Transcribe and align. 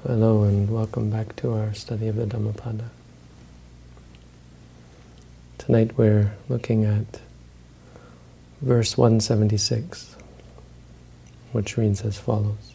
Hello 0.00 0.44
and 0.44 0.70
welcome 0.70 1.10
back 1.10 1.36
to 1.36 1.52
our 1.52 1.74
study 1.74 2.08
of 2.08 2.16
the 2.16 2.24
Dhammapada. 2.24 2.88
Tonight 5.58 5.92
we're 5.98 6.32
looking 6.48 6.86
at 6.86 7.20
verse 8.62 8.96
176, 8.96 10.16
which 11.52 11.76
reads 11.76 12.00
as 12.00 12.16
follows. 12.16 12.72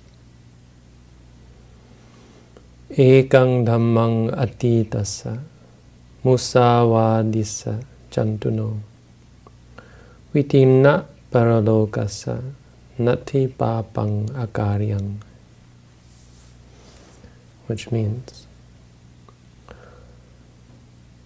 Ekang 2.93 3.65
dhammang 3.65 4.29
atitasa 4.29 5.41
musavadisa 6.21 7.81
chantuno 8.13 8.85
vitimna 10.29 11.09
paralokasa 11.33 12.37
nati 13.01 13.49
papang 13.49 14.29
akaryang 14.37 15.24
which 17.67 17.91
means 17.91 18.47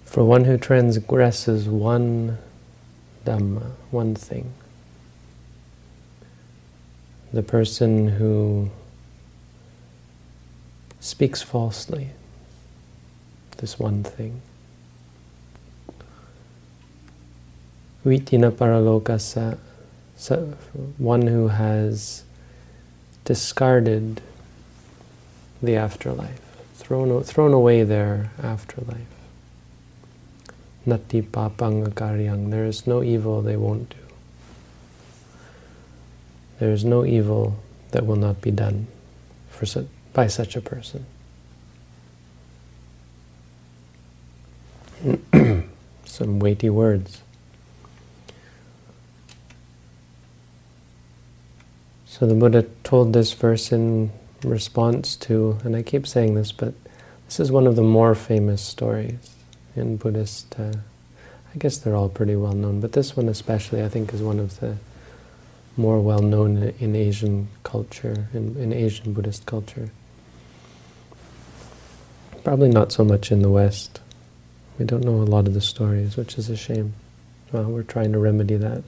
for 0.04 0.24
one 0.24 0.46
who 0.46 0.58
transgresses 0.58 1.68
one 1.70 2.38
Dhamma, 3.26 3.74
one 3.92 4.16
thing, 4.16 4.54
the 7.32 7.44
person 7.44 8.08
who 8.08 8.72
speaks 11.00 11.44
falsely, 11.44 12.10
this 13.58 13.78
one 13.78 14.04
thing. 14.04 14.42
Vitina 18.04 18.52
paralokasa, 18.52 19.60
one 20.98 21.28
who 21.28 21.50
has 21.50 22.24
discarded 23.26 24.22
the 25.62 25.76
afterlife, 25.76 26.40
thrown, 26.76 27.24
thrown 27.24 27.54
away 27.54 27.84
their 27.84 28.32
afterlife. 28.42 29.08
Nati 30.86 31.22
papang 31.22 31.90
karyang, 31.94 32.52
there 32.52 32.66
is 32.66 32.88
no 32.88 33.04
evil 33.04 33.42
they 33.42 33.58
won't 33.58 33.90
do. 33.90 33.96
There 36.60 36.72
is 36.72 36.84
no 36.84 37.06
evil 37.06 37.60
that 37.92 38.06
will 38.06 38.16
not 38.16 38.42
be 38.42 38.52
done 38.52 38.88
for 39.50 39.66
by 40.14 40.28
such 40.28 40.56
a 40.56 40.62
person. 40.62 41.06
Some 46.06 46.40
weighty 46.40 46.70
words. 46.70 47.22
So 52.06 52.26
the 52.26 52.34
Buddha 52.34 52.66
told 52.84 53.14
this 53.14 53.32
verse 53.32 53.72
in 53.72 54.12
response 54.44 55.16
to, 55.18 55.58
and 55.64 55.76
I 55.76 55.82
keep 55.82 56.08
saying 56.08 56.36
this, 56.36 56.52
but 56.52 56.74
this 57.26 57.40
is 57.40 57.52
one 57.52 57.68
of 57.68 57.76
the 57.76 57.84
more 57.84 58.16
famous 58.16 58.62
stories 58.62 59.36
in 59.76 59.98
Buddhist, 59.98 60.60
uh, 60.60 60.74
I 61.54 61.58
guess 61.58 61.78
they're 61.78 61.96
all 61.96 62.10
pretty 62.10 62.36
well 62.36 62.54
known, 62.54 62.80
but 62.80 62.94
this 62.94 63.16
one 63.16 63.28
especially 63.30 63.84
I 63.84 63.90
think 63.90 64.14
is 64.14 64.22
one 64.22 64.40
of 64.40 64.60
the 64.60 64.78
more 65.78 66.00
well 66.00 66.20
known 66.20 66.58
in 66.80 66.96
Asian 66.96 67.48
culture, 67.64 68.28
in, 68.34 68.56
in 68.58 68.74
Asian 68.74 69.14
Buddhist 69.14 69.46
culture. 69.46 69.90
Probably 72.44 72.70
not 72.70 72.92
so 72.92 73.04
much 73.04 73.32
in 73.32 73.42
the 73.42 73.50
West. 73.50 74.02
We 74.78 74.86
don't 74.86 75.04
know 75.04 75.16
a 75.16 75.24
lot 75.24 75.48
of 75.48 75.54
the 75.54 75.62
stories, 75.62 76.16
which 76.16 76.38
is 76.38 76.50
a 76.50 76.56
shame. 76.56 76.94
Well, 77.52 77.66
we're 77.66 77.84
trying 77.84 78.14
to 78.14 78.20
remedy 78.20 78.56
that 78.56 78.84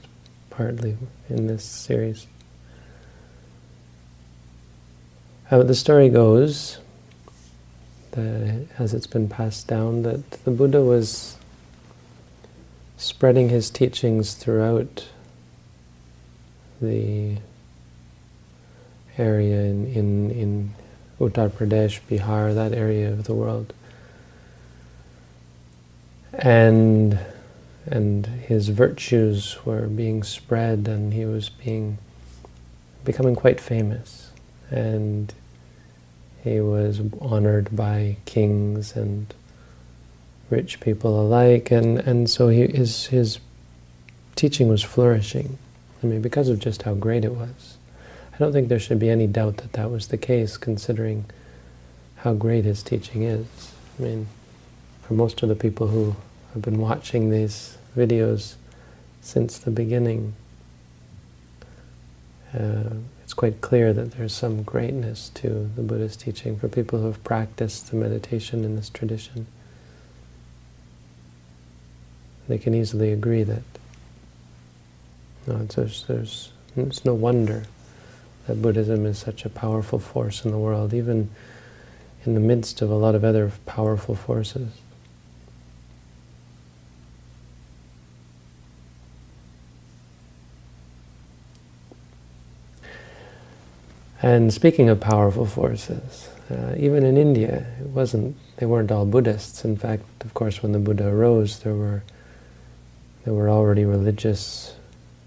partly 0.50 0.96
in 1.28 1.46
this 1.46 1.64
series. 1.64 2.26
The 5.52 5.74
story 5.74 6.08
goes, 6.08 6.78
the, 8.12 8.64
as 8.78 8.94
it's 8.94 9.06
been 9.06 9.28
passed 9.28 9.66
down, 9.68 10.02
that 10.02 10.30
the 10.46 10.50
Buddha 10.50 10.82
was 10.82 11.36
spreading 12.96 13.50
his 13.50 13.68
teachings 13.68 14.32
throughout 14.32 15.08
the 16.80 17.36
area 19.18 19.60
in, 19.64 19.92
in, 19.92 20.30
in 20.30 20.74
Uttar 21.20 21.50
Pradesh, 21.50 22.00
Bihar, 22.08 22.54
that 22.54 22.72
area 22.72 23.12
of 23.12 23.24
the 23.24 23.34
world. 23.34 23.74
And, 26.32 27.18
and 27.84 28.26
his 28.26 28.70
virtues 28.70 29.58
were 29.66 29.86
being 29.86 30.22
spread 30.22 30.88
and 30.88 31.12
he 31.12 31.26
was 31.26 31.50
being 31.50 31.98
becoming 33.04 33.36
quite 33.36 33.60
famous. 33.60 34.30
And 34.70 35.34
he 36.42 36.60
was 36.60 37.00
honored 37.20 37.74
by 37.74 38.16
kings 38.24 38.96
and 38.96 39.32
rich 40.50 40.80
people 40.80 41.20
alike, 41.20 41.70
and, 41.70 41.98
and 41.98 42.28
so 42.28 42.48
he, 42.48 42.66
his, 42.66 43.06
his 43.06 43.38
teaching 44.34 44.68
was 44.68 44.82
flourishing. 44.82 45.58
I 46.02 46.06
mean, 46.06 46.20
because 46.20 46.48
of 46.48 46.58
just 46.58 46.82
how 46.82 46.94
great 46.94 47.24
it 47.24 47.34
was. 47.34 47.78
I 48.34 48.38
don't 48.38 48.52
think 48.52 48.68
there 48.68 48.80
should 48.80 48.98
be 48.98 49.08
any 49.08 49.26
doubt 49.26 49.58
that 49.58 49.74
that 49.74 49.90
was 49.90 50.08
the 50.08 50.18
case, 50.18 50.56
considering 50.56 51.26
how 52.16 52.34
great 52.34 52.64
his 52.64 52.82
teaching 52.82 53.22
is. 53.22 53.46
I 53.98 54.02
mean, 54.02 54.26
for 55.02 55.14
most 55.14 55.42
of 55.42 55.48
the 55.48 55.54
people 55.54 55.88
who 55.88 56.16
have 56.54 56.62
been 56.62 56.78
watching 56.78 57.30
these 57.30 57.76
videos 57.96 58.54
since 59.20 59.58
the 59.58 59.70
beginning, 59.70 60.34
uh, 62.52 62.94
it's 63.32 63.38
quite 63.38 63.62
clear 63.62 63.94
that 63.94 64.10
there's 64.10 64.34
some 64.34 64.62
greatness 64.62 65.30
to 65.30 65.70
the 65.74 65.80
Buddhist 65.80 66.20
teaching 66.20 66.58
for 66.58 66.68
people 66.68 66.98
who 66.98 67.06
have 67.06 67.24
practiced 67.24 67.90
the 67.90 67.96
meditation 67.96 68.62
in 68.62 68.76
this 68.76 68.90
tradition. 68.90 69.46
They 72.46 72.58
can 72.58 72.74
easily 72.74 73.10
agree 73.10 73.42
that 73.42 73.62
no, 75.46 75.64
there's, 75.64 76.04
there's, 76.04 76.52
it's 76.76 77.06
no 77.06 77.14
wonder 77.14 77.64
that 78.48 78.60
Buddhism 78.60 79.06
is 79.06 79.18
such 79.18 79.46
a 79.46 79.48
powerful 79.48 79.98
force 79.98 80.44
in 80.44 80.50
the 80.50 80.58
world, 80.58 80.92
even 80.92 81.30
in 82.26 82.34
the 82.34 82.40
midst 82.40 82.82
of 82.82 82.90
a 82.90 82.96
lot 82.96 83.14
of 83.14 83.24
other 83.24 83.50
powerful 83.64 84.14
forces. 84.14 84.68
And 94.22 94.54
speaking 94.54 94.88
of 94.88 95.00
powerful 95.00 95.46
forces, 95.46 96.28
uh, 96.48 96.74
even 96.78 97.04
in 97.04 97.16
India, 97.16 97.66
it 97.80 97.88
wasn't 97.88 98.36
they 98.56 98.66
weren't 98.66 98.92
all 98.92 99.04
Buddhists. 99.04 99.64
In 99.64 99.76
fact, 99.76 100.04
of 100.24 100.32
course, 100.32 100.62
when 100.62 100.70
the 100.70 100.78
Buddha 100.78 101.08
arose, 101.08 101.58
there 101.60 101.74
were 101.74 102.04
there 103.24 103.34
were 103.34 103.50
already 103.50 103.84
religious 103.84 104.76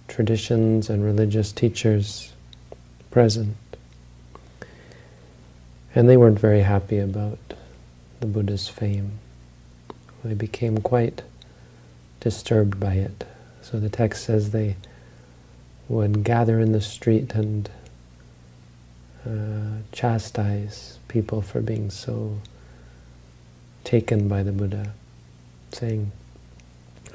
traditions 0.08 0.90
and 0.90 1.04
religious 1.04 1.52
teachers 1.52 2.32
present. 3.12 3.56
And 5.94 6.10
they 6.10 6.18
weren't 6.18 6.40
very 6.40 6.62
happy 6.62 7.00
about 7.00 7.40
the 8.20 8.28
Buddha's 8.28 8.68
fame. 8.68 9.20
They 10.24 10.34
became 10.34 10.80
quite 10.80 11.22
disturbed 12.20 12.80
by 12.80 12.96
it. 12.96 13.26
So 13.62 13.80
the 13.80 13.90
text 13.90 14.26
says 14.26 14.52
they 14.52 14.76
would 15.88 16.24
gather 16.24 16.60
in 16.60 16.72
the 16.72 16.82
street 16.82 17.34
and 17.34 17.70
uh, 19.26 19.82
chastise 19.92 21.00
people 21.08 21.42
for 21.42 21.62
being 21.62 21.90
so 21.90 22.40
taken 23.84 24.28
by 24.28 24.44
the 24.44 24.52
Buddha, 24.52 24.94
saying, 25.72 26.12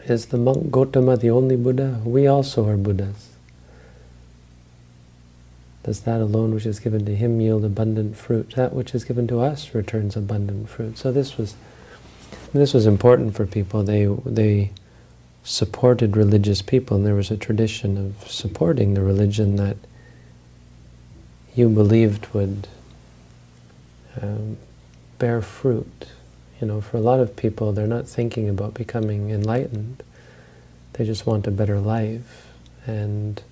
is 0.05 0.27
the 0.27 0.39
monk 0.39 0.69
Gotama 0.71 1.19
the 1.21 1.31
only 1.31 1.57
Buddha? 1.57 2.01
We 2.05 2.27
also 2.27 2.67
are 2.69 2.77
Buddhas. 2.77 3.29
Does 5.83 6.01
that 6.01 6.21
alone 6.21 6.55
which 6.55 6.67
is 6.67 6.79
given 6.79 7.05
to 7.07 7.17
him 7.17 7.41
yield 7.41 7.65
abundant 7.65 8.17
fruit? 8.17 8.53
That 8.57 8.73
which 8.73 8.95
is 8.95 9.05
given 9.05 9.27
to 9.29 9.41
us 9.41 9.75
returns 9.75 10.17
abundant 10.17 10.69
fruit. 10.69 10.99
So 10.99 11.11
this 11.11 11.39
was 11.39 11.55
this 12.53 12.75
was 12.75 12.87
important 12.87 13.35
for 13.35 13.47
people. 13.47 13.83
They 13.83 14.07
they 14.27 14.73
supported 15.43 16.17
religious 16.17 16.61
people, 16.61 16.99
and 16.99 17.07
there 17.07 17.15
was 17.15 17.31
a 17.31 17.37
tradition 17.37 17.97
of 17.97 18.31
supporting 18.31 18.95
the 18.95 19.01
religion 19.01 19.57
that 19.57 19.77
you 21.55 21.69
believed 21.69 22.27
would 22.35 22.69
um, 24.21 24.57
bear 25.19 25.43
fruit. 25.43 26.07
You 26.61 26.67
know, 26.67 26.81
for 26.81 26.97
a 26.97 27.01
lot 27.01 27.21
of 27.21 27.37
people, 27.37 27.73
they're 27.73 27.87
not 27.87 28.07
thinking 28.07 28.49
about 28.49 28.75
becoming 28.75 29.31
enlightened. 29.31 30.03
They 30.93 31.05
just 31.05 31.27
want 31.27 31.47
a 31.47 31.51
better 31.51 31.81
life. 31.81 32.49
And 32.87 33.43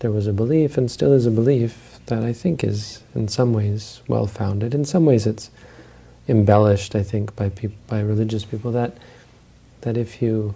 there 0.00 0.10
was 0.10 0.26
a 0.26 0.32
belief, 0.32 0.76
and 0.76 0.90
still 0.90 1.12
is 1.12 1.26
a 1.26 1.30
belief, 1.30 1.98
that 2.06 2.22
I 2.22 2.32
think 2.32 2.62
is, 2.62 3.02
in 3.14 3.28
some 3.28 3.52
ways, 3.52 4.00
well-founded. 4.08 4.74
In 4.74 4.84
some 4.84 5.04
ways, 5.04 5.26
it's 5.26 5.50
embellished, 6.28 6.94
I 6.94 7.02
think, 7.02 7.34
by 7.36 7.50
by 7.88 8.00
religious 8.00 8.44
people, 8.44 8.70
that 8.72 8.96
that 9.80 9.96
if 9.96 10.20
you 10.20 10.54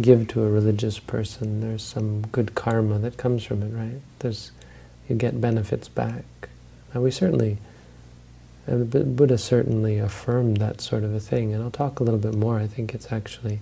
give 0.00 0.26
to 0.28 0.42
a 0.42 0.50
religious 0.50 0.98
person, 0.98 1.60
there's 1.60 1.82
some 1.82 2.22
good 2.32 2.54
karma 2.54 2.98
that 2.98 3.16
comes 3.16 3.44
from 3.44 3.62
it, 3.62 3.70
right? 3.70 4.00
There's 4.18 4.50
you 5.08 5.16
get 5.16 5.40
benefits 5.40 5.88
back. 5.88 6.24
Now 6.94 7.00
we 7.00 7.10
certainly 7.10 7.58
And 8.66 8.90
Buddha 9.16 9.36
certainly 9.36 9.98
affirmed 9.98 10.56
that 10.58 10.80
sort 10.80 11.04
of 11.04 11.14
a 11.14 11.20
thing, 11.20 11.52
and 11.52 11.62
I'll 11.62 11.70
talk 11.70 12.00
a 12.00 12.04
little 12.04 12.20
bit 12.20 12.34
more. 12.34 12.58
I 12.58 12.66
think 12.66 12.94
it's 12.94 13.12
actually 13.12 13.60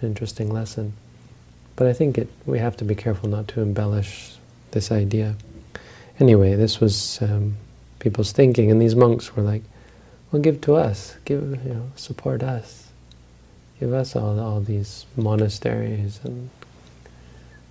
an 0.00 0.08
interesting 0.08 0.50
lesson. 0.50 0.94
But 1.76 1.86
I 1.86 1.92
think 1.92 2.16
it, 2.16 2.28
we 2.46 2.58
have 2.58 2.76
to 2.78 2.84
be 2.84 2.94
careful 2.94 3.28
not 3.28 3.48
to 3.48 3.60
embellish 3.60 4.36
this 4.70 4.90
idea. 4.90 5.36
Anyway, 6.18 6.54
this 6.54 6.80
was 6.80 7.20
um, 7.20 7.56
people's 7.98 8.32
thinking, 8.32 8.70
and 8.70 8.80
these 8.80 8.94
monks 8.96 9.36
were 9.36 9.42
like, 9.42 9.62
well, 10.32 10.40
give 10.40 10.60
to 10.62 10.76
us, 10.76 11.16
give, 11.24 11.64
you 11.64 11.74
know, 11.74 11.90
support 11.96 12.42
us. 12.42 12.88
Give 13.80 13.92
us 13.92 14.14
all, 14.16 14.38
all 14.38 14.60
these 14.60 15.06
monasteries 15.16 16.20
and 16.24 16.50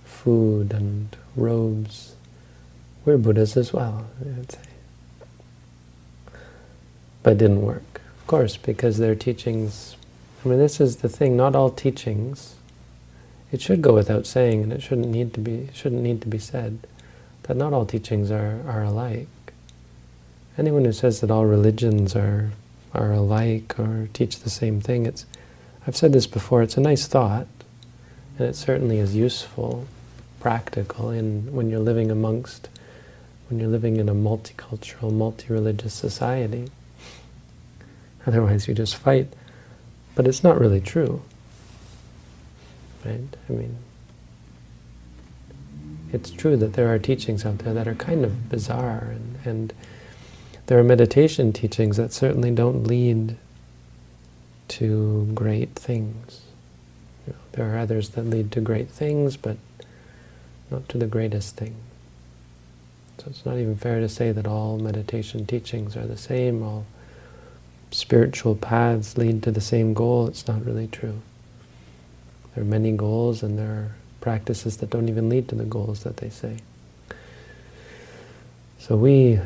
food 0.04 0.72
and 0.72 1.16
robes. 1.36 2.09
We're 3.10 3.18
Buddhas 3.18 3.56
as 3.56 3.72
well, 3.72 4.06
I'd 4.20 4.52
say. 4.52 4.60
But 7.24 7.32
it 7.32 7.38
didn't 7.38 7.62
work, 7.62 8.00
of 8.20 8.26
course, 8.28 8.56
because 8.56 8.98
their 8.98 9.16
teachings, 9.16 9.96
I 10.44 10.48
mean, 10.48 10.60
this 10.60 10.80
is 10.80 10.98
the 10.98 11.08
thing, 11.08 11.36
not 11.36 11.56
all 11.56 11.72
teachings, 11.72 12.54
it 13.50 13.60
should 13.60 13.82
go 13.82 13.92
without 13.92 14.26
saying, 14.26 14.62
and 14.62 14.72
it 14.72 14.80
shouldn't 14.80 15.08
need 15.08 15.34
to 15.34 15.40
be, 15.40 15.70
shouldn't 15.74 16.02
need 16.02 16.20
to 16.20 16.28
be 16.28 16.38
said, 16.38 16.86
that 17.42 17.56
not 17.56 17.72
all 17.72 17.84
teachings 17.84 18.30
are, 18.30 18.62
are 18.68 18.84
alike. 18.84 19.26
Anyone 20.56 20.84
who 20.84 20.92
says 20.92 21.20
that 21.20 21.32
all 21.32 21.46
religions 21.46 22.14
are, 22.14 22.52
are 22.94 23.12
alike 23.12 23.76
or 23.76 24.08
teach 24.12 24.38
the 24.38 24.50
same 24.50 24.80
thing, 24.80 25.04
it's, 25.04 25.26
I've 25.84 25.96
said 25.96 26.12
this 26.12 26.28
before, 26.28 26.62
it's 26.62 26.76
a 26.76 26.80
nice 26.80 27.08
thought, 27.08 27.48
and 28.38 28.46
it 28.46 28.54
certainly 28.54 28.98
is 29.00 29.16
useful, 29.16 29.88
practical, 30.38 31.10
in 31.10 31.52
when 31.52 31.70
you're 31.70 31.80
living 31.80 32.12
amongst, 32.12 32.68
when 33.50 33.58
you're 33.58 33.68
living 33.68 33.96
in 33.96 34.08
a 34.08 34.14
multicultural, 34.14 35.12
multi-religious 35.12 35.92
society. 35.92 36.70
Otherwise 38.24 38.68
you 38.68 38.74
just 38.74 38.96
fight. 38.96 39.26
But 40.14 40.28
it's 40.28 40.44
not 40.44 40.60
really 40.60 40.80
true. 40.80 41.22
Right? 43.04 43.36
I 43.48 43.52
mean, 43.52 43.76
it's 46.12 46.30
true 46.30 46.56
that 46.56 46.74
there 46.74 46.92
are 46.92 46.98
teachings 46.98 47.44
out 47.44 47.58
there 47.58 47.74
that 47.74 47.88
are 47.88 47.94
kind 47.94 48.24
of 48.24 48.48
bizarre, 48.48 49.12
and, 49.12 49.38
and 49.44 49.72
there 50.66 50.78
are 50.78 50.84
meditation 50.84 51.52
teachings 51.52 51.96
that 51.96 52.12
certainly 52.12 52.50
don't 52.50 52.84
lead 52.84 53.36
to 54.68 55.30
great 55.34 55.74
things. 55.74 56.42
You 57.26 57.32
know, 57.32 57.38
there 57.52 57.74
are 57.74 57.78
others 57.78 58.10
that 58.10 58.26
lead 58.26 58.52
to 58.52 58.60
great 58.60 58.90
things, 58.90 59.36
but 59.36 59.56
not 60.70 60.88
to 60.90 60.98
the 60.98 61.06
greatest 61.06 61.56
thing. 61.56 61.76
So 63.20 63.26
it's 63.28 63.44
not 63.44 63.58
even 63.58 63.76
fair 63.76 64.00
to 64.00 64.08
say 64.08 64.32
that 64.32 64.46
all 64.46 64.78
meditation 64.78 65.44
teachings 65.44 65.94
are 65.94 66.06
the 66.06 66.16
same, 66.16 66.62
all 66.62 66.86
spiritual 67.90 68.54
paths 68.54 69.18
lead 69.18 69.42
to 69.42 69.50
the 69.50 69.60
same 69.60 69.92
goal. 69.92 70.26
It's 70.26 70.48
not 70.48 70.64
really 70.64 70.86
true. 70.86 71.20
There 72.54 72.64
are 72.64 72.66
many 72.66 72.92
goals 72.92 73.42
and 73.42 73.58
there 73.58 73.70
are 73.70 73.94
practices 74.22 74.78
that 74.78 74.88
don't 74.88 75.10
even 75.10 75.28
lead 75.28 75.48
to 75.48 75.54
the 75.54 75.64
goals 75.64 76.02
that 76.04 76.16
they 76.16 76.30
say. 76.30 76.60
So 78.78 78.96
we 78.96 79.38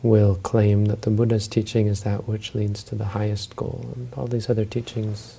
will 0.00 0.36
claim 0.36 0.84
that 0.84 1.02
the 1.02 1.10
Buddha's 1.10 1.48
teaching 1.48 1.88
is 1.88 2.04
that 2.04 2.28
which 2.28 2.54
leads 2.54 2.84
to 2.84 2.94
the 2.94 3.06
highest 3.06 3.56
goal. 3.56 3.90
And 3.96 4.12
all 4.16 4.28
these 4.28 4.48
other 4.48 4.64
teachings, 4.64 5.38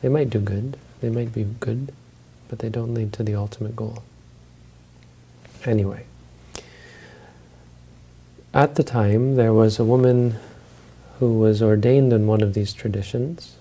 they 0.00 0.08
might 0.08 0.30
do 0.30 0.40
good, 0.40 0.78
they 1.02 1.10
might 1.10 1.34
be 1.34 1.44
good, 1.60 1.92
but 2.48 2.60
they 2.60 2.70
don't 2.70 2.94
lead 2.94 3.12
to 3.12 3.22
the 3.22 3.34
ultimate 3.34 3.76
goal. 3.76 4.02
Anyway, 5.66 6.06
at 8.54 8.74
the 8.74 8.82
time 8.82 9.36
there 9.36 9.52
was 9.52 9.78
a 9.78 9.84
woman 9.84 10.36
who 11.18 11.38
was 11.38 11.62
ordained 11.62 12.12
in 12.12 12.26
one 12.26 12.42
of 12.42 12.54
these 12.54 12.72
traditions, 12.72 13.56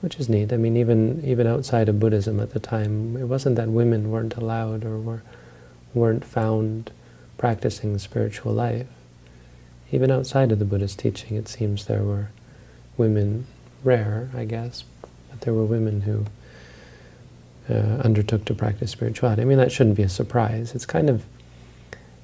which 0.00 0.18
is 0.18 0.28
neat. 0.28 0.52
I 0.52 0.56
mean, 0.56 0.76
even 0.76 1.22
even 1.24 1.46
outside 1.46 1.88
of 1.88 2.00
Buddhism 2.00 2.40
at 2.40 2.52
the 2.52 2.60
time, 2.60 3.16
it 3.16 3.24
wasn't 3.24 3.56
that 3.56 3.68
women 3.68 4.10
weren't 4.10 4.36
allowed 4.36 4.84
or 4.84 4.98
were, 4.98 5.22
weren't 5.94 6.24
found 6.24 6.90
practicing 7.36 7.98
spiritual 7.98 8.52
life. 8.52 8.86
Even 9.90 10.10
outside 10.10 10.52
of 10.52 10.58
the 10.58 10.64
Buddhist 10.64 10.98
teaching, 10.98 11.36
it 11.36 11.48
seems 11.48 11.86
there 11.86 12.02
were 12.02 12.30
women, 12.96 13.46
rare, 13.84 14.30
I 14.36 14.44
guess, 14.44 14.84
but 15.30 15.42
there 15.42 15.54
were 15.54 15.64
women 15.64 16.02
who 16.02 16.26
uh, 17.70 18.02
undertook 18.02 18.44
to 18.46 18.54
practice 18.54 18.90
spirituality. 18.90 19.42
I 19.42 19.44
mean, 19.44 19.58
that 19.58 19.72
shouldn't 19.72 19.96
be 19.96 20.02
a 20.02 20.08
surprise. 20.08 20.74
It's 20.74 20.86
kind 20.86 21.08
of 21.08 21.24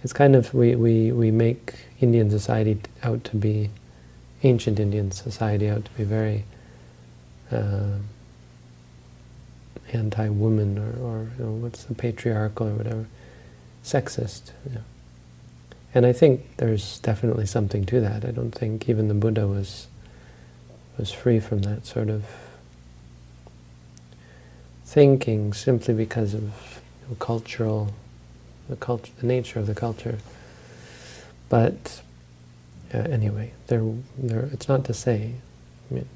it's 0.04 0.12
kind 0.12 0.36
of, 0.36 0.54
we, 0.54 0.76
we, 0.76 1.10
we 1.10 1.30
make 1.32 1.74
Indian 2.00 2.30
society 2.30 2.78
out 3.02 3.24
to 3.24 3.36
be, 3.36 3.70
ancient 4.42 4.78
Indian 4.78 5.10
society 5.10 5.68
out 5.68 5.86
to 5.86 5.90
be 5.92 6.04
very 6.04 6.44
uh, 7.50 7.96
anti-woman 9.92 10.78
or, 10.78 11.04
or 11.04 11.30
you 11.38 11.44
know, 11.44 11.52
what's 11.52 11.84
the 11.84 11.94
patriarchal 11.94 12.68
or 12.68 12.74
whatever, 12.74 13.06
sexist. 13.82 14.52
You 14.66 14.76
know. 14.76 14.80
And 15.94 16.04
I 16.04 16.12
think 16.12 16.44
there's 16.58 16.98
definitely 16.98 17.46
something 17.46 17.86
to 17.86 18.00
that. 18.00 18.24
I 18.24 18.30
don't 18.30 18.52
think 18.52 18.88
even 18.88 19.08
the 19.08 19.14
Buddha 19.14 19.46
was 19.46 19.86
was 20.98 21.10
free 21.10 21.40
from 21.40 21.62
that 21.62 21.86
sort 21.86 22.08
of 22.08 22.24
thinking 24.84 25.52
simply 25.52 25.92
because 25.92 26.34
of 26.34 26.42
you 26.42 27.08
know, 27.08 27.16
cultural 27.18 27.92
the 28.68 28.76
culture, 28.76 29.12
the 29.18 29.26
nature 29.26 29.58
of 29.58 29.66
the 29.66 29.74
culture. 29.74 30.18
But 31.48 32.02
uh, 32.94 32.98
anyway. 32.98 33.52
It's 33.68 34.68
not 34.68 34.84
to 34.84 34.94
say. 34.94 35.32
I 35.90 35.94
mean, 35.94 36.08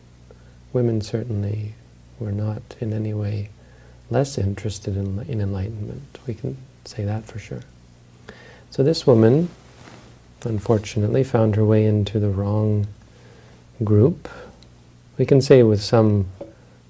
women 0.73 1.01
certainly 1.01 1.75
were 2.21 2.33
not 2.33 2.63
in 2.81 2.93
any 2.93 3.13
way 3.13 3.51
less 4.11 4.39
interested 4.39 4.97
in, 4.97 5.19
in 5.29 5.41
enlightenment. 5.41 6.19
We 6.27 6.35
can 6.35 6.57
say 6.85 7.05
that 7.05 7.25
for 7.25 7.39
sure. 7.39 7.63
So 8.71 8.83
this 8.83 9.07
woman, 9.07 9.49
unfortunately, 10.45 11.25
found 11.25 11.57
her 11.57 11.65
way 11.65 11.85
into 11.85 12.21
the 12.21 12.31
wrong 12.31 12.87
group. 13.83 14.29
We 15.19 15.27
can 15.27 15.41
say 15.41 15.63
with 15.63 15.83
some 15.83 16.29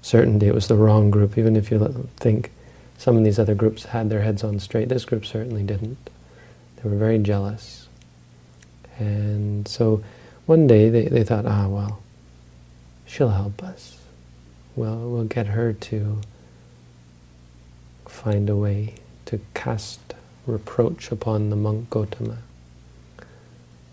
certainty 0.01 0.47
it 0.47 0.53
was 0.53 0.67
the 0.67 0.75
wrong 0.75 1.09
group, 1.09 1.37
even 1.37 1.55
if 1.55 1.71
you 1.71 2.09
think 2.17 2.51
some 2.99 3.15
of 3.15 3.23
these 3.23 3.39
other 3.39 3.55
groups 3.55 3.85
had 3.85 4.09
their 4.09 4.23
heads 4.23 4.43
on 4.43 4.59
straight. 4.59 4.89
This 4.89 5.05
group 5.05 5.25
certainly 5.25 5.63
didn't. 5.63 6.09
They 6.75 6.89
were 6.89 6.97
very 6.97 7.17
jealous. 7.17 7.87
And 8.97 9.65
so 9.69 10.03
one 10.45 10.67
day 10.67 10.89
they, 10.89 11.05
they 11.05 11.23
thought, 11.23 11.45
ah, 11.45 11.69
well, 11.69 12.03
she'll 13.05 13.29
help 13.29 13.63
us. 13.63 13.99
Well, 14.75 14.97
we'll 14.97 15.23
get 15.23 15.47
her 15.47 15.71
to 15.71 16.19
find 18.05 18.49
a 18.49 18.57
way 18.57 18.95
to 19.27 19.39
cast 19.53 20.01
reproach 20.45 21.09
upon 21.09 21.51
the 21.51 21.55
monk 21.55 21.89
Gotama. 21.89 22.39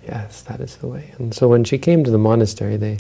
Yes, 0.05 0.43
that 0.43 0.59
is 0.61 0.79
the 0.79 0.89
way. 0.89 1.15
And 1.19 1.33
so 1.33 1.47
when 1.47 1.63
she 1.63 1.79
came 1.79 2.03
to 2.03 2.11
the 2.11 2.19
monastery, 2.19 2.77
they 2.77 2.99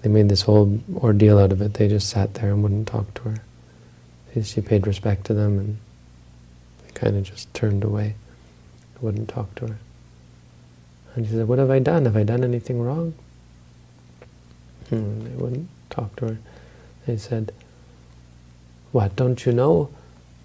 they 0.00 0.08
made 0.08 0.30
this 0.30 0.42
whole 0.42 0.80
ordeal 0.96 1.38
out 1.38 1.52
of 1.52 1.60
it. 1.60 1.74
They 1.74 1.86
just 1.86 2.08
sat 2.08 2.32
there 2.32 2.50
and 2.50 2.62
wouldn't 2.62 2.88
talk 2.88 3.12
to 3.14 3.22
her. 3.24 3.42
She 4.42 4.60
paid 4.60 4.86
respect 4.86 5.26
to 5.26 5.34
them 5.34 5.58
and 5.58 5.78
they 6.84 6.92
kind 6.92 7.16
of 7.16 7.24
just 7.24 7.52
turned 7.52 7.84
away. 7.84 8.14
Wouldn't 9.00 9.28
talk 9.28 9.54
to 9.56 9.66
her. 9.66 9.76
And 11.14 11.26
she 11.26 11.32
said, 11.32 11.48
what 11.48 11.58
have 11.58 11.70
I 11.70 11.78
done? 11.78 12.04
Have 12.04 12.16
I 12.16 12.22
done 12.22 12.44
anything 12.44 12.80
wrong? 12.82 13.14
Hmm, 14.90 15.24
they 15.24 15.30
wouldn't 15.30 15.68
talk 15.88 16.14
to 16.16 16.28
her. 16.28 16.38
They 17.06 17.16
said, 17.16 17.52
what, 18.92 19.16
don't 19.16 19.44
you 19.46 19.52
know? 19.52 19.90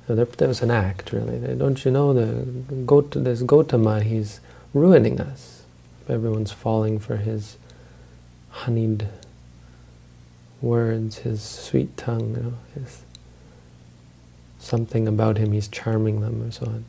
There, 0.07 0.27
was 0.47 0.61
an 0.61 0.71
act, 0.71 1.11
really. 1.11 1.55
Don't 1.55 1.83
you 1.83 1.91
know 1.91 2.13
the 2.13 2.75
Got 2.85 3.11
this 3.11 3.41
Gotama, 3.41 4.03
he's 4.03 4.39
ruining 4.73 5.19
us. 5.19 5.63
Everyone's 6.07 6.51
falling 6.51 6.99
for 6.99 7.17
his 7.17 7.57
honeyed 8.49 9.07
words, 10.61 11.19
his 11.19 11.41
sweet 11.41 11.97
tongue, 11.97 12.35
you 12.35 12.43
know, 12.43 12.53
his 12.75 13.01
something 14.65 15.07
about 15.07 15.37
him, 15.37 15.51
he's 15.51 15.67
charming 15.67 16.21
them 16.21 16.41
or 16.41 16.51
so 16.51 16.65
on. 16.65 16.85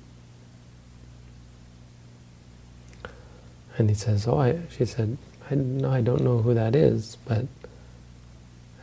And 3.79 3.91
he 3.91 3.95
says, 3.95 4.27
oh, 4.27 4.39
I, 4.39 4.61
she 4.71 4.87
said, 4.87 5.19
I, 5.51 5.55
no, 5.55 5.91
I 5.91 6.01
don't 6.01 6.23
know 6.23 6.39
who 6.39 6.55
that 6.55 6.75
is, 6.75 7.19
but 7.27 7.47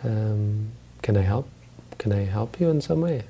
um, 0.04 0.70
can 1.02 1.18
I 1.18 1.22
help? 1.22 1.50
Can 1.98 2.12
I 2.12 2.26
help 2.26 2.60
you 2.60 2.70
in 2.70 2.82
some 2.82 3.02
way? 3.02 3.24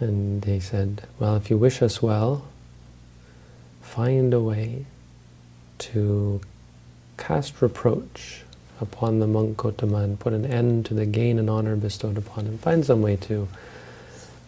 And 0.00 0.44
he 0.44 0.60
said, 0.60 1.02
well, 1.18 1.36
if 1.36 1.50
you 1.50 1.58
wish 1.58 1.82
us 1.82 2.00
well, 2.00 2.44
find 3.82 4.32
a 4.32 4.40
way 4.40 4.86
to 5.78 6.40
cast 7.16 7.60
reproach 7.60 8.42
upon 8.80 9.18
the 9.18 9.26
monk 9.26 9.56
Gotama 9.58 10.04
and 10.04 10.18
put 10.18 10.32
an 10.32 10.46
end 10.46 10.86
to 10.86 10.94
the 10.94 11.06
gain 11.06 11.38
and 11.38 11.50
honor 11.50 11.76
bestowed 11.76 12.16
upon 12.16 12.46
him. 12.46 12.58
Find 12.58 12.84
some 12.84 13.02
way 13.02 13.16
to 13.16 13.48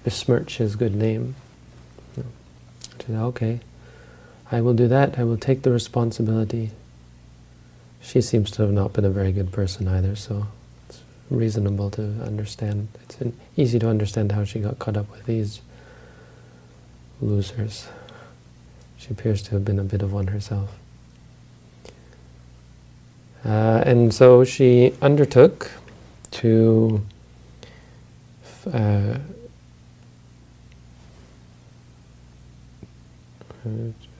besmirch 0.04 0.56
his 0.58 0.76
good 0.76 0.94
name. 0.94 1.34
She 2.16 3.06
said, 3.06 3.16
okay, 3.16 3.60
I 4.52 4.60
will 4.60 4.74
do 4.74 4.88
that, 4.88 5.18
I 5.18 5.24
will 5.24 5.36
take 5.36 5.62
the 5.62 5.70
responsibility. 5.70 6.70
She 8.02 8.20
seems 8.20 8.50
to 8.52 8.62
have 8.62 8.72
not 8.72 8.92
been 8.92 9.04
a 9.04 9.10
very 9.10 9.32
good 9.32 9.52
person 9.52 9.88
either, 9.88 10.16
so 10.16 10.46
it's 10.88 11.00
reasonable 11.30 11.90
to 11.90 12.02
understand. 12.24 12.88
It's 13.02 13.18
easy 13.56 13.78
to 13.78 13.88
understand 13.88 14.32
how 14.32 14.44
she 14.44 14.60
got 14.60 14.78
caught 14.78 14.96
up 14.96 15.10
with 15.10 15.26
these 15.26 15.60
losers. 17.20 17.88
She 18.96 19.10
appears 19.10 19.42
to 19.42 19.50
have 19.52 19.64
been 19.64 19.78
a 19.78 19.84
bit 19.84 20.02
of 20.02 20.12
one 20.12 20.28
herself. 20.28 20.70
Uh, 23.44 23.82
and 23.86 24.12
so 24.12 24.44
she 24.44 24.94
undertook 25.00 25.70
to 26.32 27.00
uh, 28.72 29.18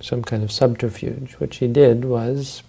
some 0.01 0.23
kind 0.23 0.43
of 0.43 0.53
subterfuge. 0.53 1.35
What 1.35 1.55
she 1.55 1.67
did 1.67 2.05
was, 2.05 2.63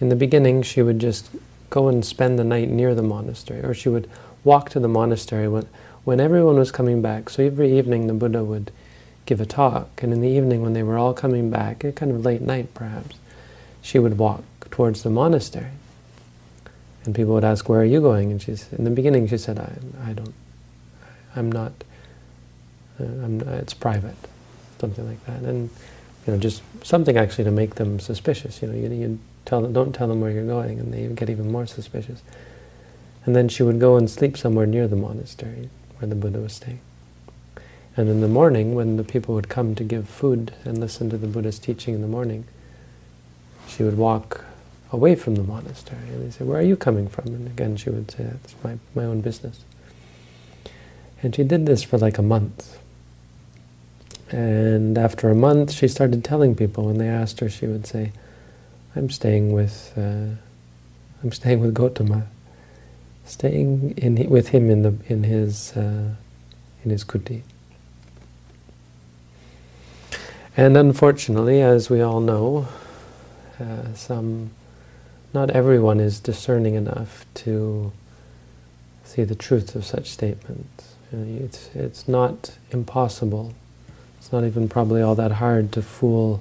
in 0.00 0.08
the 0.08 0.16
beginning, 0.16 0.62
she 0.62 0.82
would 0.82 0.98
just 0.98 1.30
go 1.70 1.88
and 1.88 2.04
spend 2.04 2.38
the 2.38 2.44
night 2.44 2.68
near 2.68 2.94
the 2.94 3.02
monastery, 3.02 3.60
or 3.60 3.74
she 3.74 3.88
would 3.88 4.08
walk 4.44 4.70
to 4.70 4.80
the 4.80 4.88
monastery 4.88 5.48
when, 5.48 5.66
when 6.04 6.20
everyone 6.20 6.58
was 6.58 6.72
coming 6.72 7.00
back. 7.00 7.30
So 7.30 7.44
every 7.44 7.78
evening 7.78 8.06
the 8.06 8.14
Buddha 8.14 8.44
would 8.44 8.70
give 9.24 9.40
a 9.40 9.46
talk, 9.46 10.02
and 10.02 10.12
in 10.12 10.20
the 10.20 10.28
evening 10.28 10.62
when 10.62 10.72
they 10.72 10.82
were 10.82 10.98
all 10.98 11.14
coming 11.14 11.50
back, 11.50 11.84
a 11.84 11.92
kind 11.92 12.10
of 12.10 12.24
late 12.24 12.42
night 12.42 12.74
perhaps, 12.74 13.16
she 13.80 13.98
would 13.98 14.18
walk 14.18 14.42
towards 14.70 15.02
the 15.02 15.10
monastery. 15.10 15.70
And 17.04 17.14
people 17.14 17.34
would 17.34 17.44
ask, 17.44 17.68
where 17.68 17.80
are 17.80 17.84
you 17.84 18.00
going? 18.00 18.30
And 18.30 18.40
she's, 18.40 18.72
in 18.72 18.84
the 18.84 18.90
beginning 18.90 19.28
she 19.28 19.38
said, 19.38 19.58
I, 19.58 19.72
I 20.08 20.12
don't, 20.12 20.34
I'm 21.34 21.50
not, 21.50 21.72
uh, 23.00 23.04
I'm, 23.04 23.40
it's 23.40 23.74
private, 23.74 24.16
something 24.82 25.06
like 25.06 25.24
that. 25.26 25.42
And, 25.42 25.70
you 26.26 26.32
know, 26.32 26.38
just 26.38 26.60
something 26.82 27.16
actually 27.16 27.44
to 27.44 27.52
make 27.52 27.76
them 27.76 28.00
suspicious. 28.00 28.60
You 28.60 28.68
know, 28.68 28.74
you, 28.74 28.90
you 28.90 29.18
tell 29.44 29.62
them, 29.62 29.72
don't 29.72 29.94
tell 29.94 30.08
them 30.08 30.20
where 30.20 30.32
you're 30.32 30.44
going, 30.44 30.80
and 30.80 30.92
they 30.92 31.06
get 31.14 31.30
even 31.30 31.50
more 31.52 31.66
suspicious. 31.66 32.20
And 33.24 33.36
then 33.36 33.48
she 33.48 33.62
would 33.62 33.78
go 33.78 33.96
and 33.96 34.10
sleep 34.10 34.36
somewhere 34.36 34.66
near 34.66 34.88
the 34.88 34.96
monastery 34.96 35.70
where 35.98 36.08
the 36.08 36.16
Buddha 36.16 36.40
was 36.40 36.54
staying. 36.54 36.80
And 37.96 38.08
in 38.08 38.20
the 38.20 38.28
morning, 38.28 38.74
when 38.74 38.96
the 38.96 39.04
people 39.04 39.36
would 39.36 39.48
come 39.48 39.76
to 39.76 39.84
give 39.84 40.08
food 40.08 40.52
and 40.64 40.78
listen 40.78 41.08
to 41.10 41.16
the 41.16 41.28
Buddha's 41.28 41.60
teaching 41.60 41.94
in 41.94 42.00
the 42.02 42.08
morning, 42.08 42.44
she 43.68 43.84
would 43.84 43.96
walk 43.96 44.44
away 44.90 45.14
from 45.14 45.36
the 45.36 45.44
monastery. 45.44 46.08
And 46.08 46.26
they 46.26 46.30
say, 46.36 46.44
where 46.44 46.58
are 46.58 46.68
you 46.72 46.76
coming 46.76 47.08
from? 47.08 47.28
And 47.28 47.46
again, 47.46 47.76
she 47.76 47.90
would 47.90 48.10
say, 48.10 48.24
that's 48.24 48.56
my, 48.64 48.78
my 48.96 49.04
own 49.04 49.20
business. 49.20 49.60
And 51.22 51.36
she 51.36 51.44
did 51.44 51.66
this 51.66 51.84
for 51.84 51.98
like 51.98 52.18
a 52.18 52.22
month. 52.22 52.78
And 54.32 54.96
after 54.96 55.28
a 55.28 55.34
month, 55.34 55.72
she 55.72 55.86
started 55.86 56.24
telling 56.24 56.54
people. 56.54 56.86
When 56.86 56.96
they 56.98 57.08
asked 57.08 57.40
her, 57.40 57.50
she 57.50 57.66
would 57.66 57.86
say, 57.86 58.12
I'm 58.96 59.10
staying 59.10 59.52
with, 59.52 59.92
uh, 59.96 60.34
I'm 61.22 61.32
staying 61.32 61.60
with 61.60 61.74
Gotama, 61.74 62.24
staying 63.26 63.92
in, 63.98 64.28
with 64.30 64.48
him 64.48 64.70
in, 64.70 64.82
the, 64.82 64.94
in, 65.06 65.24
his, 65.24 65.76
uh, 65.76 66.14
in 66.82 66.90
his 66.90 67.04
kuti. 67.04 67.42
And 70.56 70.76
unfortunately, 70.76 71.60
as 71.60 71.90
we 71.90 72.00
all 72.00 72.20
know, 72.20 72.68
uh, 73.60 73.92
some 73.94 74.50
not 75.34 75.50
everyone 75.50 76.00
is 76.00 76.20
discerning 76.20 76.74
enough 76.74 77.24
to 77.34 77.92
see 79.04 79.24
the 79.24 79.34
truth 79.34 79.74
of 79.74 79.84
such 79.84 80.08
statements. 80.08 80.94
You 81.10 81.18
know, 81.18 81.44
it's, 81.44 81.70
it's 81.74 82.08
not 82.08 82.58
impossible. 82.70 83.54
It's 84.32 84.40
not 84.40 84.46
even 84.46 84.66
probably 84.66 85.02
all 85.02 85.14
that 85.16 85.32
hard 85.32 85.72
to 85.72 85.82
fool 85.82 86.40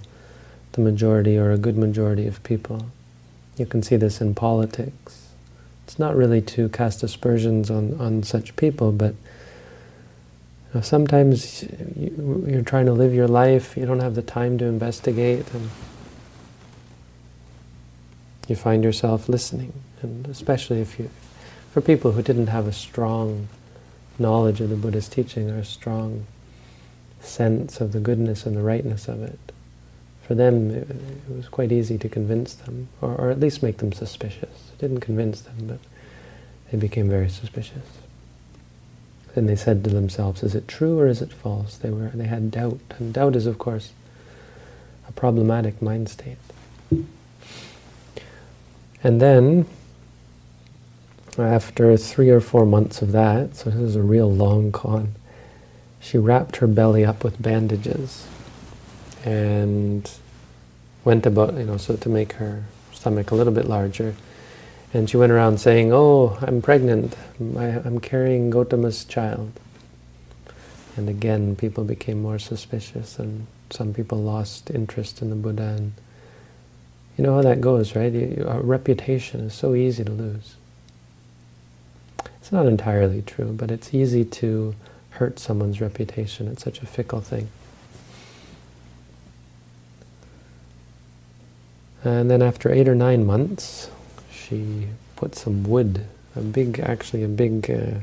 the 0.71 0.79
majority 0.79 1.38
or 1.38 1.51
a 1.51 1.57
good 1.57 1.77
majority 1.77 2.25
of 2.25 2.41
people. 2.41 2.86
You 3.57 3.65
can 3.65 3.83
see 3.83 3.98
this 3.98 4.21
in 4.21 4.33
politics. 4.33 5.27
It's 5.83 6.00
not 6.00 6.15
really 6.15 6.41
to 6.41 6.69
cast 6.69 7.03
aspersions 7.03 7.69
on, 7.69 8.00
on 8.00 8.24
such 8.24 8.55
people, 8.55 8.93
but 8.93 9.10
you 9.10 10.75
know, 10.75 10.79
sometimes 10.79 11.63
you, 11.98 12.45
you're 12.48 12.62
trying 12.62 12.86
to 12.86 12.93
live 12.93 13.13
your 13.13 13.27
life, 13.27 13.75
you 13.75 13.86
don't 13.86 14.00
have 14.00 14.15
the 14.15 14.21
time 14.21 14.57
to 14.60 14.65
investigate, 14.67 15.53
and 15.53 15.69
you 18.48 18.55
find 18.55 18.86
yourself 18.86 19.27
listening, 19.27 19.74
and 20.01 20.29
especially 20.29 20.79
if 20.79 20.98
you, 20.98 21.10
for 21.74 21.81
people 21.81 22.13
who 22.13 22.21
didn't 22.21 22.48
have 22.48 22.67
a 22.67 22.74
strong 22.74 23.50
knowledge 24.17 24.62
of 24.62 24.69
the 24.69 24.77
Buddha's 24.77 25.10
teaching 25.10 25.50
or 25.50 25.57
a 25.57 25.65
strong 25.65 26.25
sense 27.22 27.80
of 27.82 27.92
the 27.92 28.00
goodness 28.00 28.46
and 28.46 28.56
the 28.56 28.62
rightness 28.62 29.08
of 29.08 29.22
it, 29.22 29.40
for 30.24 30.36
them 30.36 30.72
it, 30.72 30.90
it 30.90 31.36
was 31.36 31.48
quite 31.50 31.72
easy 31.72 31.98
to 31.98 32.10
convince 32.10 32.54
them, 32.54 32.88
or, 33.01 33.16
or 33.16 33.30
at 33.30 33.40
least 33.40 33.63
make 33.63 33.78
them 33.78 33.92
suspicious. 33.92 34.72
It 34.74 34.80
didn't 34.80 35.01
convince 35.01 35.42
them, 35.42 35.56
but 35.62 35.80
they 36.72 36.78
became 36.78 37.10
very 37.10 37.30
suspicious. 37.30 37.86
And 39.36 39.48
they 39.48 39.56
said 39.56 39.84
to 39.84 39.90
themselves, 39.90 40.44
is 40.44 40.56
it 40.56 40.68
true 40.68 41.00
or 41.00 41.08
is 41.08 41.22
it 41.22 41.32
false? 41.32 41.78
They 41.78 41.90
were 41.90 42.10
they 42.10 42.25
had 42.25 42.51
doubt, 42.51 42.80
and 43.00 43.13
doubt 43.13 43.36
is 43.36 43.46
of 43.46 43.58
course 43.58 43.94
a 45.08 45.12
problematic 45.12 45.82
mind 45.82 46.10
state. 46.10 46.38
And 49.04 49.20
then, 49.20 49.66
after 51.38 51.98
three 51.98 52.30
or 52.30 52.40
four 52.40 52.66
months 52.66 53.01
of 53.01 53.12
that, 53.13 53.56
so 53.56 53.70
this 53.70 53.80
is 53.80 53.96
a 53.96 54.01
real 54.01 54.32
long 54.32 54.72
con, 54.72 55.16
she 56.01 56.17
wrapped 56.17 56.58
her 56.58 56.67
belly 56.67 57.05
up 57.05 57.24
with 57.24 57.41
bandages 57.41 58.27
and 59.24 60.12
went 61.05 61.25
about, 61.25 61.53
you 61.53 61.63
know, 61.63 61.77
so 61.77 61.96
to 61.96 62.10
make 62.10 62.34
her 62.34 62.63
stomach 62.91 63.31
a 63.31 63.36
little 63.36 63.53
bit 63.53 63.67
larger. 63.67 64.15
And 64.93 65.10
she 65.10 65.15
went 65.15 65.31
around 65.31 65.60
saying, 65.60 65.93
oh, 65.93 66.38
I'm 66.41 66.62
pregnant, 66.62 67.15
I, 67.58 67.65
am 67.65 68.00
carrying 68.00 68.51
Gotama's 68.51 69.05
child. 69.05 69.51
And 70.98 71.08
again, 71.08 71.55
people 71.55 71.84
became 71.84 72.22
more 72.22 72.39
suspicious 72.39 73.17
and 73.17 73.48
some 73.70 73.93
people 73.93 74.22
lost 74.22 74.70
interest 74.70 75.22
in 75.22 75.29
the 75.29 75.36
Buddha 75.36 75.75
and 75.77 75.93
you 77.17 77.24
know 77.24 77.36
how 77.36 77.41
that 77.43 77.62
goes, 77.62 77.96
right? 77.96 78.13
A 78.13 78.60
reputation 78.62 79.41
is 79.41 79.53
so 79.53 79.75
easy 79.75 80.03
to 80.03 80.12
lose. 80.12 80.55
It's 82.39 82.51
not 82.51 82.65
entirely 82.65 83.22
true, 83.22 83.53
but 83.53 83.70
it's 83.70 83.93
easy 83.93 84.25
to 84.25 84.75
hurt 85.12 85.39
someone's 85.39 85.82
reputation. 85.82 86.48
It's 86.48 86.63
such 86.63 86.82
a 86.82 86.86
fickle 86.86 87.22
thing. 87.22 87.50
And 92.03 92.32
then 92.32 92.41
after 92.41 92.72
eight 92.72 92.88
or 92.88 92.96
nine 92.96 93.25
months, 93.25 93.91
she 94.32 94.88
put 95.15 95.36
some 95.36 95.63
wood, 95.63 96.06
a 96.36 96.41
big, 96.41 96.80
actually 96.80 97.24
a 97.24 97.27
big 97.27 97.70
uh, 97.70 98.00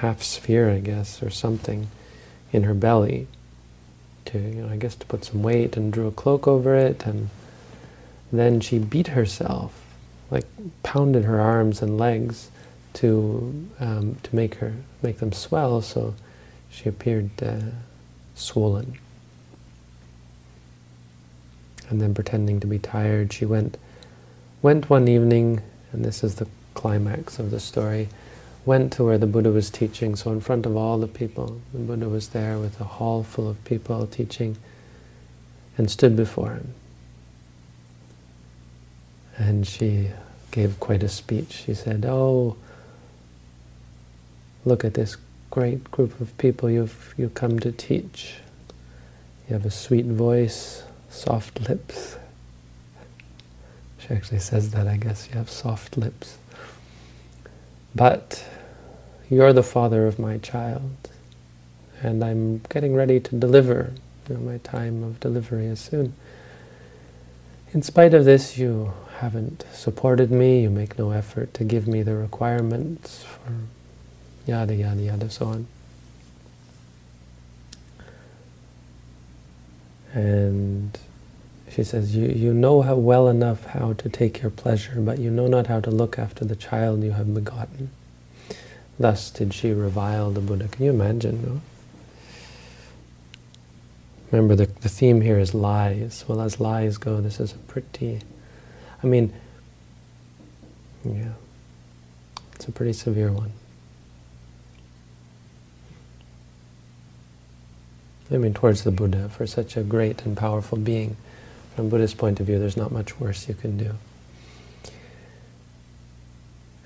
half 0.00 0.22
sphere, 0.22 0.70
I 0.70 0.80
guess, 0.80 1.22
or 1.22 1.28
something, 1.28 1.88
in 2.52 2.62
her 2.62 2.74
belly 2.74 3.26
to, 4.26 4.38
you 4.38 4.62
know, 4.62 4.68
I 4.68 4.76
guess 4.76 4.94
to 4.96 5.06
put 5.06 5.24
some 5.24 5.42
weight 5.42 5.76
and 5.76 5.92
drew 5.92 6.06
a 6.06 6.12
cloak 6.12 6.48
over 6.48 6.74
it 6.74 7.04
and 7.04 7.28
then 8.32 8.60
she 8.60 8.78
beat 8.78 9.08
herself, 9.08 9.84
like 10.30 10.44
pounded 10.82 11.24
her 11.24 11.40
arms 11.40 11.82
and 11.82 11.98
legs 11.98 12.50
to 12.98 13.68
um, 13.78 14.16
to 14.24 14.34
make 14.34 14.56
her 14.56 14.74
make 15.02 15.18
them 15.18 15.32
swell, 15.32 15.80
so 15.82 16.14
she 16.68 16.88
appeared 16.88 17.30
uh, 17.40 17.60
swollen. 18.34 18.98
And 21.88 22.00
then, 22.00 22.12
pretending 22.12 22.58
to 22.60 22.66
be 22.66 22.78
tired, 22.78 23.32
she 23.32 23.46
went 23.46 23.78
went 24.62 24.90
one 24.90 25.06
evening, 25.06 25.62
and 25.92 26.04
this 26.04 26.24
is 26.24 26.34
the 26.34 26.48
climax 26.74 27.38
of 27.38 27.50
the 27.52 27.60
story. 27.60 28.08
Went 28.64 28.92
to 28.94 29.04
where 29.04 29.16
the 29.16 29.26
Buddha 29.26 29.50
was 29.50 29.70
teaching, 29.70 30.16
so 30.16 30.32
in 30.32 30.40
front 30.40 30.66
of 30.66 30.76
all 30.76 30.98
the 30.98 31.06
people, 31.06 31.60
the 31.72 31.78
Buddha 31.78 32.08
was 32.08 32.30
there 32.30 32.58
with 32.58 32.80
a 32.80 32.84
hall 32.84 33.22
full 33.22 33.48
of 33.48 33.64
people 33.64 34.06
teaching, 34.08 34.56
and 35.78 35.88
stood 35.88 36.16
before 36.16 36.54
him. 36.54 36.74
And 39.36 39.66
she 39.66 40.10
gave 40.50 40.80
quite 40.80 41.04
a 41.04 41.08
speech. 41.08 41.62
She 41.64 41.74
said, 41.74 42.04
oh, 42.04 42.56
look 44.64 44.84
at 44.84 44.94
this 44.94 45.16
great 45.50 45.90
group 45.90 46.20
of 46.20 46.36
people 46.38 46.68
you've 46.68 47.14
you 47.16 47.28
come 47.30 47.58
to 47.60 47.72
teach. 47.72 48.36
You 49.48 49.54
have 49.54 49.64
a 49.64 49.70
sweet 49.70 50.06
voice, 50.06 50.82
soft 51.08 51.68
lips. 51.68 52.16
She 53.98 54.08
actually 54.10 54.40
says 54.40 54.70
that, 54.72 54.86
I 54.86 54.96
guess, 54.96 55.28
you 55.28 55.36
have 55.36 55.50
soft 55.50 55.96
lips. 55.96 56.38
But 57.94 58.44
you're 59.30 59.52
the 59.52 59.62
father 59.62 60.06
of 60.06 60.18
my 60.18 60.38
child, 60.38 61.10
and 62.02 62.22
I'm 62.22 62.58
getting 62.68 62.94
ready 62.94 63.20
to 63.20 63.36
deliver. 63.38 63.92
You 64.28 64.36
know, 64.36 64.40
my 64.40 64.58
time 64.58 65.02
of 65.02 65.20
delivery 65.20 65.66
is 65.66 65.80
soon. 65.80 66.14
In 67.72 67.82
spite 67.82 68.14
of 68.14 68.24
this, 68.24 68.56
you 68.56 68.92
haven't 69.18 69.64
supported 69.72 70.30
me, 70.30 70.62
you 70.62 70.70
make 70.70 70.98
no 70.98 71.10
effort 71.10 71.52
to 71.54 71.64
give 71.64 71.88
me 71.88 72.02
the 72.02 72.14
requirements 72.14 73.24
for 73.24 73.52
yada 74.48 74.74
yada 74.74 75.00
yada 75.00 75.30
so 75.30 75.46
on. 75.46 75.66
And 80.14 80.98
she 81.70 81.84
says, 81.84 82.16
you, 82.16 82.26
you 82.28 82.54
know 82.54 82.80
how 82.82 82.96
well 82.96 83.28
enough 83.28 83.66
how 83.66 83.92
to 83.92 84.08
take 84.08 84.40
your 84.40 84.50
pleasure, 84.50 85.00
but 85.00 85.18
you 85.18 85.30
know 85.30 85.46
not 85.46 85.66
how 85.66 85.80
to 85.80 85.90
look 85.90 86.18
after 86.18 86.44
the 86.44 86.56
child 86.56 87.04
you 87.04 87.12
have 87.12 87.32
begotten. 87.34 87.90
Thus 88.98 89.30
did 89.30 89.52
she 89.54 89.72
revile 89.72 90.30
the 90.30 90.40
Buddha. 90.40 90.68
Can 90.68 90.86
you 90.86 90.90
imagine, 90.90 91.42
no? 91.42 91.60
Remember, 94.32 94.56
the, 94.56 94.66
the 94.66 94.88
theme 94.88 95.20
here 95.20 95.38
is 95.38 95.54
lies. 95.54 96.24
Well, 96.26 96.40
as 96.40 96.58
lies 96.58 96.96
go, 96.96 97.20
this 97.20 97.38
is 97.38 97.52
a 97.52 97.58
pretty, 97.58 98.20
I 99.02 99.06
mean, 99.06 99.32
yeah, 101.04 101.32
it's 102.54 102.66
a 102.66 102.72
pretty 102.72 102.92
severe 102.92 103.30
one. 103.30 103.52
I 108.30 108.36
mean, 108.36 108.52
towards 108.52 108.84
the 108.84 108.90
Buddha, 108.90 109.28
for 109.28 109.46
such 109.46 109.76
a 109.76 109.82
great 109.82 110.24
and 110.26 110.36
powerful 110.36 110.76
being. 110.76 111.16
From 111.74 111.88
Buddha's 111.88 112.14
point 112.14 112.40
of 112.40 112.46
view, 112.46 112.58
there's 112.58 112.76
not 112.76 112.92
much 112.92 113.18
worse 113.18 113.48
you 113.48 113.54
can 113.54 113.78
do. 113.78 113.94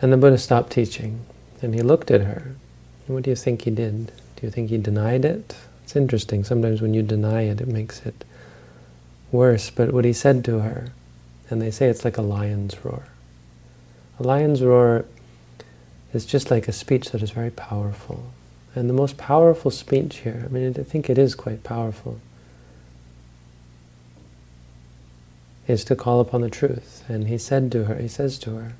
And 0.00 0.12
the 0.12 0.16
Buddha 0.16 0.38
stopped 0.38 0.70
teaching, 0.72 1.24
and 1.60 1.74
he 1.74 1.80
looked 1.80 2.10
at 2.10 2.20
her. 2.20 2.54
And 3.06 3.14
what 3.14 3.24
do 3.24 3.30
you 3.30 3.36
think 3.36 3.62
he 3.62 3.70
did? 3.70 4.08
Do 4.36 4.46
you 4.46 4.50
think 4.50 4.70
he 4.70 4.78
denied 4.78 5.24
it? 5.24 5.56
It's 5.82 5.96
interesting. 5.96 6.44
Sometimes 6.44 6.80
when 6.80 6.94
you 6.94 7.02
deny 7.02 7.42
it, 7.42 7.60
it 7.60 7.68
makes 7.68 8.04
it 8.06 8.24
worse. 9.30 9.70
But 9.70 9.92
what 9.92 10.04
he 10.04 10.12
said 10.12 10.44
to 10.44 10.60
her, 10.60 10.92
and 11.50 11.60
they 11.60 11.70
say 11.70 11.88
it's 11.88 12.04
like 12.04 12.18
a 12.18 12.22
lion's 12.22 12.84
roar. 12.84 13.04
A 14.20 14.22
lion's 14.22 14.62
roar 14.62 15.04
is 16.12 16.24
just 16.24 16.50
like 16.50 16.68
a 16.68 16.72
speech 16.72 17.10
that 17.10 17.22
is 17.22 17.30
very 17.30 17.50
powerful. 17.50 18.32
And 18.74 18.88
the 18.88 18.94
most 18.94 19.18
powerful 19.18 19.70
speech 19.70 20.18
here, 20.18 20.44
I 20.46 20.48
mean, 20.48 20.74
I 20.78 20.82
think 20.82 21.10
it 21.10 21.18
is 21.18 21.34
quite 21.34 21.62
powerful, 21.62 22.20
is 25.66 25.84
to 25.84 25.96
call 25.96 26.20
upon 26.20 26.40
the 26.40 26.50
truth. 26.50 27.04
And 27.08 27.28
he 27.28 27.36
said 27.36 27.70
to 27.72 27.84
her, 27.84 27.96
he 27.96 28.08
says 28.08 28.38
to 28.40 28.56
her, 28.56 28.72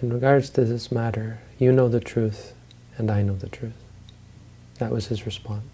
in 0.00 0.12
regards 0.12 0.48
to 0.50 0.64
this 0.64 0.92
matter, 0.92 1.40
you 1.58 1.72
know 1.72 1.88
the 1.88 2.00
truth, 2.00 2.54
and 2.96 3.10
I 3.10 3.22
know 3.22 3.34
the 3.34 3.48
truth. 3.48 3.74
That 4.78 4.92
was 4.92 5.08
his 5.08 5.26
response. 5.26 5.64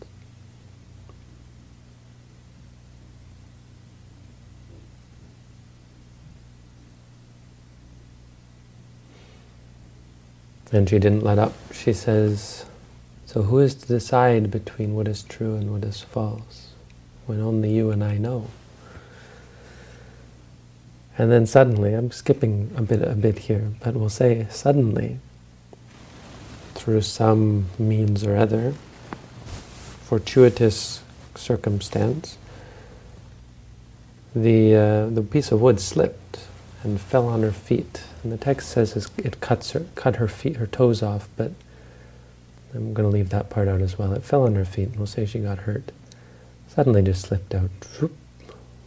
And 10.73 10.89
she 10.89 10.99
didn't 10.99 11.23
let 11.23 11.39
up. 11.39 11.53
She 11.73 11.93
says, 11.93 12.65
so 13.27 13.43
who 13.43 13.59
is 13.59 13.75
to 13.75 13.87
decide 13.87 14.51
between 14.51 14.95
what 14.95 15.09
is 15.09 15.23
true 15.25 15.57
and 15.57 15.73
what 15.73 15.85
is 15.85 16.01
false, 16.01 16.69
when 17.27 17.41
only 17.41 17.73
you 17.73 17.91
and 17.91 18.03
I 18.03 18.17
know? 18.17 18.47
And 21.19 21.33
then 21.33 21.47
suddenly, 21.47 21.95
I'm 21.95 22.11
skipping 22.11 22.71
a 22.77 22.83
bit, 22.83 23.03
a 23.03 23.15
bit 23.15 23.41
here, 23.41 23.73
but 23.81 23.95
we'll 23.95 24.09
say 24.09 24.47
suddenly, 24.51 25.19
through 26.75 27.01
some 27.03 27.67
means 27.79 28.23
or 28.23 28.37
other, 28.37 28.75
fortuitous 30.05 31.03
circumstance, 31.35 32.39
the, 34.35 34.77
uh, 34.77 35.07
the 35.07 35.23
piece 35.23 35.51
of 35.51 35.61
wood 35.61 35.81
slipped 35.81 36.47
and 36.85 37.01
fell 37.01 37.27
on 37.27 37.43
her 37.43 37.51
feet. 37.51 38.05
And 38.23 38.31
the 38.31 38.37
text 38.37 38.69
says 38.69 39.11
it 39.17 39.41
cuts 39.41 39.73
her, 39.73 39.87
cut 39.95 40.17
her 40.17 40.29
feet, 40.29 40.57
her 40.57 40.67
toes 40.67 41.03
off, 41.03 41.29
but 41.37 41.53
I'm 42.75 42.93
going 42.93 43.09
to 43.09 43.15
leave 43.15 43.31
that 43.31 43.49
part 43.51 43.69
out 43.69 43.81
as 43.81 43.99
well. 43.99 44.13
It 44.13 44.23
fell 44.23 44.43
on 44.45 44.55
her 44.55 44.65
feet, 44.65 44.89
and 44.89 44.97
we'll 44.97 45.07
say 45.07 45.25
she 45.27 45.39
got 45.39 45.59
hurt. 45.61 45.93
Suddenly 46.69 47.03
just 47.03 47.23
slipped 47.23 47.55
out. 47.55 47.71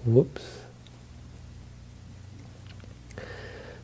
Whoops. 0.05 0.59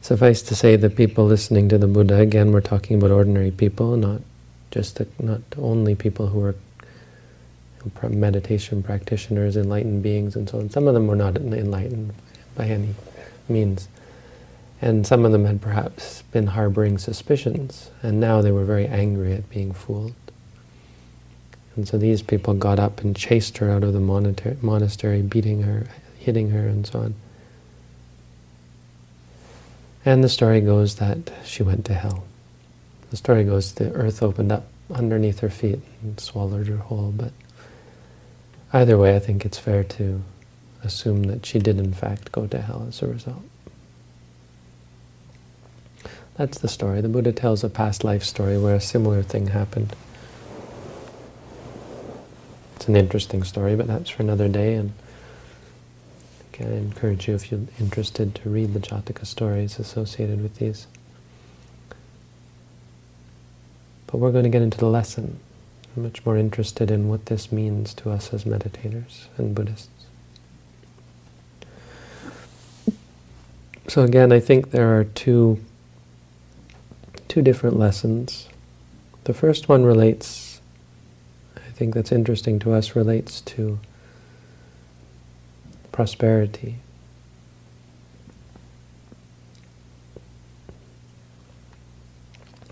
Suffice 0.02 0.44
to 0.44 0.56
say, 0.56 0.76
the 0.76 0.92
people 0.92 1.26
listening 1.26 1.68
to 1.70 1.80
the 1.80 1.88
Buddha, 1.88 2.20
again, 2.20 2.52
we're 2.52 2.62
talking 2.62 2.98
about 2.98 3.10
ordinary 3.10 3.50
people, 3.50 3.98
not 3.98 4.22
just 4.70 4.98
the, 4.98 5.08
not 5.20 5.42
only 5.58 5.96
people 5.96 6.28
who 6.28 6.44
are 6.44 6.56
meditation 8.10 8.84
practitioners, 8.84 9.58
enlightened 9.58 10.04
beings, 10.04 10.36
and 10.36 10.48
so 10.50 10.60
on. 10.60 10.70
Some 10.70 10.88
of 10.88 10.94
them 10.94 11.08
were 11.08 11.16
not 11.16 11.38
enlightened 11.38 12.14
by 12.56 12.66
any 12.66 12.94
means. 13.50 13.88
And 14.82 15.08
some 15.08 15.26
of 15.26 15.32
them 15.32 15.46
had 15.46 15.62
perhaps 15.62 16.22
been 16.32 16.48
harboring 16.48 16.98
suspicions, 16.98 17.92
and 18.04 18.20
now 18.20 18.42
they 18.42 18.52
were 18.52 18.66
very 18.66 18.88
angry 18.88 19.34
at 19.34 19.50
being 19.50 19.72
fooled. 19.74 20.14
And 21.76 21.88
so 21.88 21.98
these 21.98 22.22
people 22.22 22.54
got 22.54 22.80
up 22.80 23.02
and 23.02 23.16
chased 23.16 23.58
her 23.58 23.70
out 23.70 23.84
of 23.84 23.94
the 23.94 24.00
monastery, 24.00 25.22
beating 25.22 25.64
her, 25.64 25.88
hitting 26.18 26.52
her, 26.52 26.68
and 26.68 26.86
so 26.86 27.00
on. 27.00 27.16
And 30.06 30.24
the 30.24 30.30
story 30.30 30.62
goes 30.62 30.96
that 30.96 31.32
she 31.44 31.64
went 31.64 31.84
to 31.86 31.94
hell. 31.94 32.26
The 33.10 33.18
story 33.18 33.44
goes 33.44 33.74
the 33.74 33.92
earth 33.94 34.22
opened 34.22 34.52
up 34.52 34.68
underneath 34.94 35.40
her 35.40 35.50
feet 35.50 35.80
and 36.02 36.20
swallowed 36.20 36.68
her 36.68 36.78
whole. 36.78 37.12
But 37.12 37.32
either 38.72 38.98
way, 38.98 39.16
I 39.16 39.20
think 39.20 39.46
it's 39.46 39.58
fair 39.58 39.84
to 39.84 40.22
assume 40.84 41.24
that 41.24 41.46
she 41.46 41.60
did 41.60 41.80
in 41.80 41.94
fact 41.94 42.32
go 42.32 42.46
to 42.46 42.62
hell 42.62 42.86
as 42.88 43.02
a 43.02 43.08
result. 43.08 43.42
That's 46.38 46.60
the 46.60 46.68
story. 46.68 47.00
The 47.00 47.08
Buddha 47.08 47.32
tells 47.32 47.64
a 47.64 47.70
past 47.70 48.04
life 48.04 48.24
story 48.24 48.58
where 48.58 48.76
a 48.76 48.82
similar 48.82 49.24
thing 49.24 49.48
happened. 49.48 49.96
It's 52.76 52.90
an 52.90 52.98
interesting 52.98 53.44
story, 53.44 53.76
but 53.76 53.88
that's 53.88 54.10
for 54.10 54.22
another 54.22 54.50
day. 54.50 54.74
And 54.74 54.94
again, 56.54 56.74
I 56.74 56.76
encourage 56.76 57.30
you, 57.30 57.36
if 57.36 57.52
you're 57.52 57.62
interested, 57.80 58.36
to 58.36 58.50
read 58.50 58.74
the 58.74 58.82
Jataka 58.82 59.26
stories 59.26 59.80
associated 59.80 60.44
with 60.44 60.58
these. 60.58 60.88
But 64.08 64.18
we're 64.18 64.34
going 64.34 64.44
to 64.44 64.50
get 64.50 64.62
into 64.62 64.78
the 64.78 64.90
lesson. 64.90 65.40
I'm 65.96 66.04
much 66.04 66.26
more 66.26 66.38
interested 66.38 66.92
in 66.92 67.08
what 67.08 67.28
this 67.28 67.50
means 67.50 67.94
to 67.96 68.12
us 68.12 68.34
as 68.34 68.44
meditators 68.44 69.28
and 69.38 69.56
Buddhists. 69.56 69.90
So 73.88 74.04
again, 74.04 74.34
I 74.34 74.42
think 74.42 74.72
there 74.72 75.00
are 75.00 75.06
two 75.06 75.60
two 77.36 77.42
different 77.42 77.78
lessons. 77.78 78.48
The 79.26 79.34
first 79.34 79.68
one 79.68 79.84
relates, 79.84 80.62
I 81.58 81.70
think 81.72 81.94
that's 81.94 82.14
interesting 82.14 82.60
to 82.60 82.72
us, 82.72 82.96
relates 82.96 83.42
to 83.42 83.78
prosperity. 85.92 86.76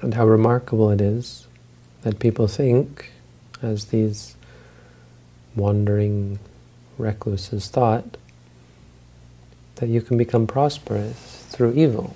And 0.02 0.14
how 0.14 0.26
remarkable 0.26 0.90
it 0.92 1.02
is 1.02 1.46
that 2.04 2.20
people 2.20 2.48
think, 2.48 3.12
as 3.62 3.88
these 3.88 4.38
wandering 5.58 6.40
recluses 6.98 7.68
thought, 7.68 8.16
that 9.76 9.90
you 9.90 10.00
can 10.00 10.16
become 10.16 10.48
prosperous 10.48 11.46
through 11.50 11.74
evil 11.74 12.16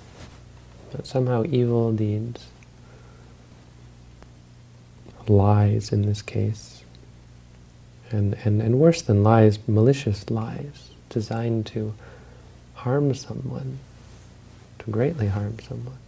that 0.92 1.06
somehow 1.06 1.44
evil 1.48 1.92
deeds, 1.92 2.46
lies 5.28 5.92
in 5.92 6.02
this 6.02 6.22
case, 6.22 6.82
and, 8.10 8.34
and, 8.44 8.62
and 8.62 8.78
worse 8.78 9.02
than 9.02 9.22
lies, 9.22 9.58
malicious 9.68 10.30
lies, 10.30 10.90
designed 11.10 11.66
to 11.66 11.94
harm 12.74 13.14
someone, 13.14 13.78
to 14.78 14.90
greatly 14.90 15.26
harm 15.28 15.58
someone. 15.60 15.98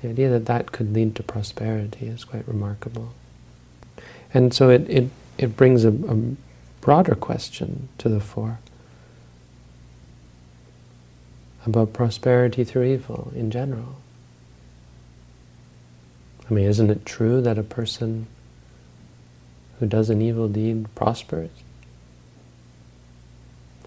The 0.00 0.10
idea 0.10 0.30
that 0.30 0.46
that 0.46 0.72
could 0.72 0.92
lead 0.92 1.14
to 1.16 1.22
prosperity 1.22 2.06
is 2.06 2.24
quite 2.24 2.46
remarkable. 2.46 3.14
And 4.32 4.52
so 4.52 4.68
it, 4.68 4.88
it, 4.88 5.10
it 5.38 5.56
brings 5.56 5.84
a, 5.84 5.90
a 5.90 6.36
broader 6.80 7.14
question 7.14 7.88
to 7.98 8.08
the 8.08 8.20
fore 8.20 8.58
about 11.66 11.92
prosperity 11.92 12.64
through 12.64 12.84
evil 12.84 13.32
in 13.34 13.50
general. 13.50 13.96
I 16.48 16.52
mean, 16.52 16.66
isn't 16.66 16.90
it 16.90 17.06
true 17.06 17.40
that 17.40 17.58
a 17.58 17.62
person 17.62 18.26
who 19.80 19.86
does 19.86 20.10
an 20.10 20.20
evil 20.20 20.48
deed 20.48 20.86
prospers? 20.94 21.50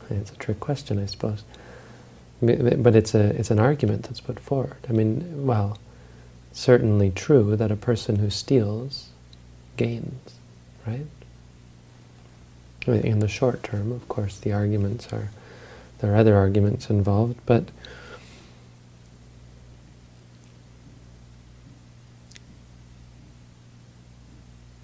It's 0.10 0.32
a 0.32 0.36
trick 0.36 0.60
question, 0.60 1.00
I 1.00 1.06
suppose. 1.06 1.44
But 2.42 2.96
it's 2.96 3.14
a 3.14 3.36
it's 3.36 3.52
an 3.52 3.60
argument 3.60 4.04
that's 4.04 4.22
put 4.22 4.40
forward. 4.40 4.78
I 4.88 4.94
mean, 4.94 5.46
well, 5.46 5.78
certainly 6.54 7.12
true 7.12 7.56
that 7.56 7.72
a 7.72 7.76
person 7.76 8.18
who 8.18 8.30
steals 8.30 9.10
gains, 9.76 10.36
right? 10.86 11.08
In 12.88 13.20
the 13.20 13.28
short 13.28 13.64
term, 13.64 13.92
of 13.92 14.08
course, 14.08 14.40
the 14.40 14.54
arguments 14.54 15.12
are 15.12 15.30
there 16.00 16.14
are 16.14 16.18
other 16.18 16.36
arguments 16.36 16.90
involved, 16.90 17.38
but 17.46 17.64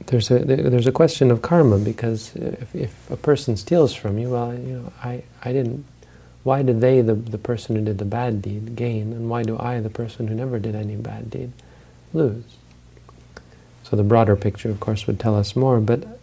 there's 0.07 0.29
a 0.29 0.39
there's 0.39 0.87
a 0.87 0.91
question 0.91 1.31
of 1.31 1.41
karma 1.41 1.77
because 1.77 2.35
if, 2.35 2.75
if 2.75 3.11
a 3.11 3.17
person 3.17 3.57
steals 3.57 3.93
from 3.93 4.17
you, 4.17 4.29
well, 4.29 4.53
you 4.53 4.73
know, 4.79 4.93
I, 5.03 5.23
I 5.43 5.51
didn't. 5.51 5.85
Why 6.43 6.61
did 6.61 6.81
they, 6.81 7.01
the 7.01 7.15
the 7.15 7.37
person 7.37 7.75
who 7.75 7.83
did 7.83 7.97
the 7.97 8.05
bad 8.05 8.41
deed, 8.41 8.75
gain, 8.75 9.13
and 9.13 9.29
why 9.29 9.43
do 9.43 9.57
I, 9.57 9.79
the 9.79 9.89
person 9.89 10.27
who 10.27 10.35
never 10.35 10.59
did 10.59 10.75
any 10.75 10.95
bad 10.95 11.29
deed, 11.29 11.51
lose? 12.13 12.43
So 13.83 13.95
the 13.95 14.03
broader 14.03 14.35
picture, 14.35 14.69
of 14.69 14.79
course, 14.79 15.07
would 15.07 15.19
tell 15.19 15.35
us 15.35 15.55
more, 15.55 15.79
but 15.79 16.19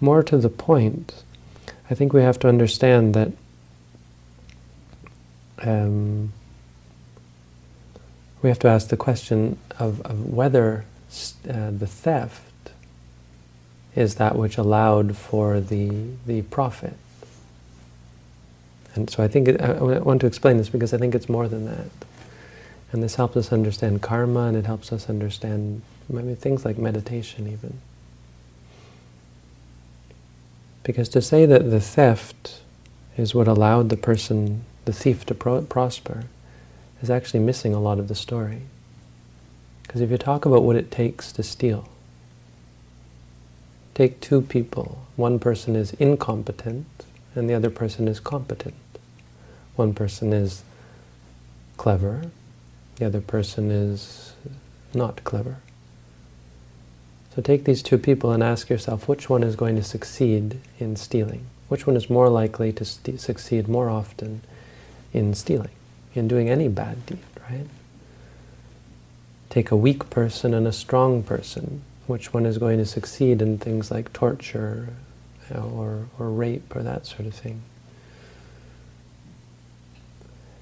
more 0.00 0.22
to 0.22 0.38
the 0.38 0.48
point, 0.48 1.22
I 1.90 1.94
think 1.94 2.12
we 2.12 2.22
have 2.22 2.38
to 2.40 2.48
understand 2.48 3.14
that 3.14 3.32
um, 5.62 6.32
we 8.42 8.48
have 8.48 8.58
to 8.60 8.68
ask 8.68 8.88
the 8.88 8.96
question 8.96 9.58
of, 9.78 10.00
of 10.02 10.32
whether 10.32 10.84
uh, 11.48 11.70
the 11.70 11.86
theft 11.86 12.42
is 13.96 14.16
that 14.16 14.36
which 14.36 14.58
allowed 14.58 15.16
for 15.16 15.60
the, 15.60 15.90
the 16.26 16.42
profit. 16.42 16.94
And 18.94 19.10
so 19.10 19.22
I 19.22 19.28
think, 19.28 19.48
it, 19.48 19.60
I 19.60 19.72
want 19.80 20.20
to 20.20 20.26
explain 20.26 20.56
this 20.56 20.68
because 20.68 20.94
I 20.94 20.98
think 20.98 21.14
it's 21.14 21.28
more 21.28 21.48
than 21.48 21.64
that. 21.66 21.90
And 22.92 23.02
this 23.02 23.16
helps 23.16 23.36
us 23.36 23.52
understand 23.52 24.02
karma 24.02 24.42
and 24.42 24.56
it 24.56 24.66
helps 24.66 24.92
us 24.92 25.08
understand 25.10 25.82
maybe 26.08 26.34
things 26.34 26.64
like 26.64 26.78
meditation 26.78 27.46
even. 27.46 27.80
Because 30.82 31.08
to 31.10 31.20
say 31.20 31.44
that 31.44 31.70
the 31.70 31.80
theft 31.80 32.60
is 33.16 33.34
what 33.34 33.46
allowed 33.46 33.88
the 33.90 33.96
person, 33.96 34.64
the 34.88 34.94
thief, 34.94 35.26
to 35.26 35.34
pro 35.34 35.60
prosper 35.60 36.24
is 37.02 37.10
actually 37.10 37.40
missing 37.40 37.74
a 37.74 37.78
lot 37.78 37.98
of 37.98 38.08
the 38.08 38.14
story. 38.14 38.62
Because 39.82 40.00
if 40.00 40.10
you 40.10 40.16
talk 40.16 40.46
about 40.46 40.62
what 40.62 40.76
it 40.76 40.90
takes 40.90 41.30
to 41.32 41.42
steal, 41.42 41.90
take 43.92 44.18
two 44.22 44.40
people. 44.40 45.04
One 45.16 45.38
person 45.38 45.76
is 45.76 45.92
incompetent 45.94 46.86
and 47.34 47.50
the 47.50 47.54
other 47.54 47.68
person 47.68 48.08
is 48.08 48.18
competent. 48.18 48.76
One 49.76 49.92
person 49.92 50.32
is 50.32 50.62
clever, 51.76 52.30
the 52.96 53.04
other 53.04 53.20
person 53.20 53.70
is 53.70 54.32
not 54.94 55.22
clever. 55.22 55.58
So 57.34 57.42
take 57.42 57.64
these 57.64 57.82
two 57.82 57.98
people 57.98 58.32
and 58.32 58.42
ask 58.42 58.70
yourself 58.70 59.06
which 59.06 59.28
one 59.28 59.42
is 59.42 59.54
going 59.54 59.76
to 59.76 59.82
succeed 59.82 60.60
in 60.78 60.96
stealing. 60.96 61.44
Which 61.68 61.86
one 61.86 61.94
is 61.94 62.08
more 62.08 62.30
likely 62.30 62.72
to 62.72 62.86
succeed 62.86 63.68
more 63.68 63.90
often 63.90 64.40
in 65.12 65.34
stealing, 65.34 65.70
in 66.14 66.28
doing 66.28 66.48
any 66.48 66.68
bad 66.68 67.04
deed, 67.06 67.18
right? 67.50 67.66
Take 69.50 69.70
a 69.70 69.76
weak 69.76 70.10
person 70.10 70.54
and 70.54 70.66
a 70.66 70.72
strong 70.72 71.22
person. 71.22 71.82
Which 72.06 72.32
one 72.32 72.46
is 72.46 72.58
going 72.58 72.78
to 72.78 72.86
succeed 72.86 73.42
in 73.42 73.58
things 73.58 73.90
like 73.90 74.12
torture 74.12 74.88
or, 75.54 76.06
or 76.18 76.30
rape 76.30 76.74
or 76.74 76.82
that 76.82 77.06
sort 77.06 77.26
of 77.26 77.34
thing? 77.34 77.62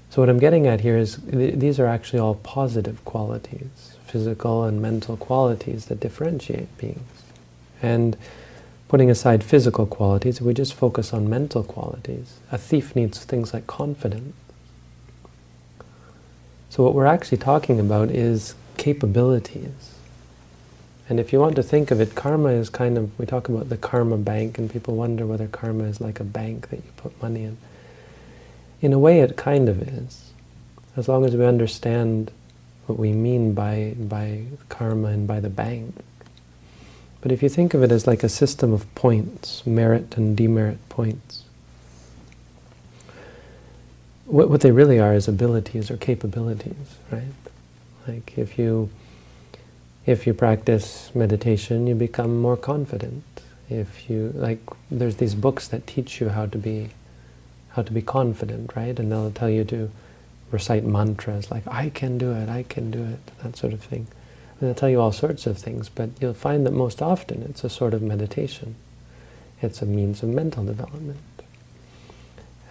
So 0.09 0.21
what 0.21 0.29
I'm 0.29 0.39
getting 0.39 0.67
at 0.67 0.81
here 0.81 0.97
is 0.97 1.17
th 1.29 1.59
these 1.59 1.79
are 1.79 1.85
actually 1.85 2.19
all 2.19 2.35
positive 2.35 3.03
qualities 3.05 3.97
physical 4.07 4.63
and 4.63 4.81
mental 4.81 5.17
qualities 5.17 5.85
that 5.85 5.99
differentiate 5.99 6.75
beings. 6.77 7.23
And 7.81 8.17
putting 8.87 9.09
aside 9.09 9.43
physical 9.43 9.85
qualities, 9.85 10.41
we 10.41 10.53
just 10.53 10.73
focus 10.73 11.13
on 11.13 11.29
mental 11.29 11.63
qualities, 11.63 12.37
a 12.51 12.57
thief 12.57 12.95
needs 12.95 13.23
things 13.23 13.53
like 13.53 13.67
confidence. 13.67 14.35
So 16.69 16.83
what 16.83 16.93
we're 16.93 17.05
actually 17.05 17.39
talking 17.39 17.79
about 17.79 18.09
is 18.09 18.55
capabilities. 18.77 19.95
And 21.09 21.19
if 21.19 21.31
you 21.31 21.39
want 21.39 21.55
to 21.55 21.63
think 21.63 21.91
of 21.91 22.01
it, 22.01 22.15
karma 22.15 22.49
is 22.49 22.69
kind 22.69 22.97
of, 22.97 23.17
we 23.17 23.25
talk 23.25 23.47
about 23.47 23.69
the 23.69 23.77
karma 23.77 24.17
bank, 24.17 24.57
and 24.57 24.69
people 24.69 24.95
wonder 24.95 25.25
whether 25.25 25.47
karma 25.47 25.85
is 25.85 26.01
like 26.01 26.19
a 26.19 26.25
bank 26.25 26.69
that 26.69 26.77
you 26.77 26.91
put 26.97 27.19
money 27.21 27.43
in. 27.43 27.57
In 28.81 28.93
a 28.93 28.99
way, 28.99 29.21
it 29.21 29.37
kind 29.37 29.69
of 29.69 29.81
is. 29.81 30.31
As 30.97 31.07
long 31.07 31.25
as 31.25 31.35
we 31.35 31.45
understand 31.45 32.31
what 32.87 32.99
we 32.99 33.11
mean 33.11 33.53
by, 33.53 33.95
by 33.97 34.43
karma 34.69 35.07
and 35.09 35.27
by 35.27 35.39
the 35.39 35.49
bank. 35.49 35.95
But 37.21 37.31
if 37.31 37.41
you 37.41 37.49
think 37.49 37.73
of 37.73 37.83
it 37.83 37.91
as 37.91 38.07
like 38.07 38.23
a 38.23 38.29
system 38.29 38.73
of 38.73 38.93
points, 38.95 39.65
merit 39.65 40.15
and 40.17 40.37
demerit 40.37 40.77
points, 40.89 41.43
what, 44.25 44.49
what 44.49 44.61
they 44.61 44.71
really 44.71 44.99
are 44.99 45.13
is 45.13 45.27
abilities 45.27 45.89
or 45.89 45.97
capabilities, 45.97 46.97
right? 47.11 47.23
Like 48.07 48.37
if 48.37 48.59
you, 48.59 48.89
if 50.05 50.27
you 50.27 50.33
practice 50.33 51.11
meditation, 51.15 51.87
you 51.87 51.95
become 51.95 52.39
more 52.39 52.57
confident. 52.57 53.23
If 53.69 54.09
you, 54.09 54.31
like, 54.35 54.59
there's 54.89 55.17
these 55.17 55.35
books 55.35 55.67
that 55.69 55.87
teach 55.87 56.21
you 56.21 56.29
how 56.29 56.45
to 56.45 56.57
be, 56.57 56.91
how 57.71 57.81
to 57.81 57.91
be 57.91 58.01
confident, 58.01 58.75
right? 58.75 58.97
And 58.97 59.11
they'll 59.11 59.31
tell 59.31 59.49
you 59.49 59.65
to 59.65 59.91
recite 60.51 60.85
mantras 60.85 61.51
like, 61.51 61.67
I 61.67 61.89
can 61.89 62.17
do 62.17 62.31
it, 62.31 62.47
I 62.47 62.63
can 62.63 62.91
do 62.91 63.03
it, 63.03 63.19
that 63.43 63.57
sort 63.57 63.73
of 63.73 63.81
thing. 63.81 64.07
They'll 64.59 64.73
tell 64.73 64.89
you 64.89 64.99
all 64.99 65.11
sorts 65.11 65.45
of 65.45 65.57
things, 65.57 65.89
but 65.89 66.09
you'll 66.19 66.33
find 66.33 66.65
that 66.65 66.73
most 66.73 67.01
often 67.01 67.43
it's 67.43 67.63
a 67.63 67.69
sort 67.69 67.93
of 67.93 68.01
meditation. 68.01 68.75
It's 69.61 69.81
a 69.81 69.85
means 69.85 70.23
of 70.23 70.29
mental 70.29 70.63
development. 70.63 71.19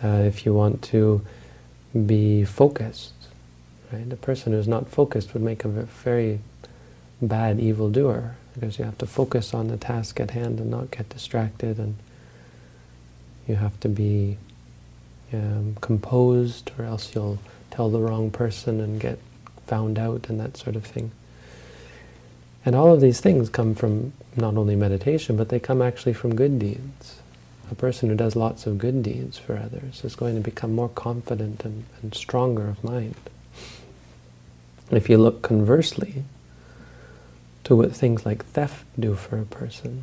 Uh, 0.03 0.23
if 0.27 0.45
you 0.45 0.53
want 0.53 0.83
to 0.83 1.25
be 2.07 2.45
focused, 2.45 3.15
right? 3.93 4.13
A 4.13 4.17
person 4.17 4.53
who's 4.53 4.69
not 4.69 4.89
focused 4.89 5.33
would 5.33 5.43
make 5.43 5.65
a 5.65 5.69
very 5.69 6.41
bad 7.23 7.59
evildoer 7.61 8.37
because 8.55 8.79
you 8.79 8.85
have 8.85 8.99
to 8.99 9.07
focus 9.07 9.55
on 9.55 9.69
the 9.69 9.77
task 9.77 10.21
at 10.21 10.33
hand 10.33 10.61
and 10.61 10.71
not 10.71 10.91
get 10.91 11.09
distracted 11.09 11.79
and 11.79 11.97
you 13.47 13.55
have 13.55 13.79
to 13.81 13.89
be 13.89 14.37
um, 15.33 15.77
composed 15.81 16.71
or 16.79 16.85
else 16.85 17.15
you'll 17.15 17.39
tell 17.71 17.91
the 17.91 18.01
wrong 18.01 18.31
person 18.31 18.81
and 18.81 19.01
get 19.01 19.19
found 19.67 19.99
out 19.99 20.29
and 20.29 20.41
that 20.41 20.57
sort 20.57 20.77
of 20.77 20.85
thing. 20.85 21.11
And 22.67 22.75
all 22.75 22.93
of 22.93 23.01
these 23.01 23.21
things 23.21 23.49
come 23.49 23.77
from 23.77 24.13
not 24.35 24.57
only 24.57 24.75
meditation, 24.75 25.37
but 25.37 25.51
they 25.51 25.61
come 25.61 25.81
actually 25.81 26.15
from 26.15 26.35
good 26.35 26.59
deeds. 26.59 27.21
A 27.71 27.77
person 27.77 28.09
who 28.09 28.17
does 28.17 28.35
lots 28.35 28.67
of 28.67 28.77
good 28.77 29.05
deeds 29.05 29.39
for 29.39 29.57
others 29.57 30.05
is 30.05 30.17
going 30.17 30.35
to 30.35 30.41
become 30.41 30.73
more 30.73 30.89
confident 30.89 31.65
and, 31.65 31.85
and 32.03 32.13
stronger 32.13 32.69
of 32.69 32.83
mind. 32.83 33.15
If 34.91 35.09
you 35.09 35.17
look 35.17 35.43
conversely 35.43 36.25
to 37.65 37.77
what 37.77 37.95
things 37.95 38.27
like 38.27 38.45
theft 38.45 38.85
do 38.99 39.15
for 39.15 39.39
a 39.39 39.45
person, 39.45 40.03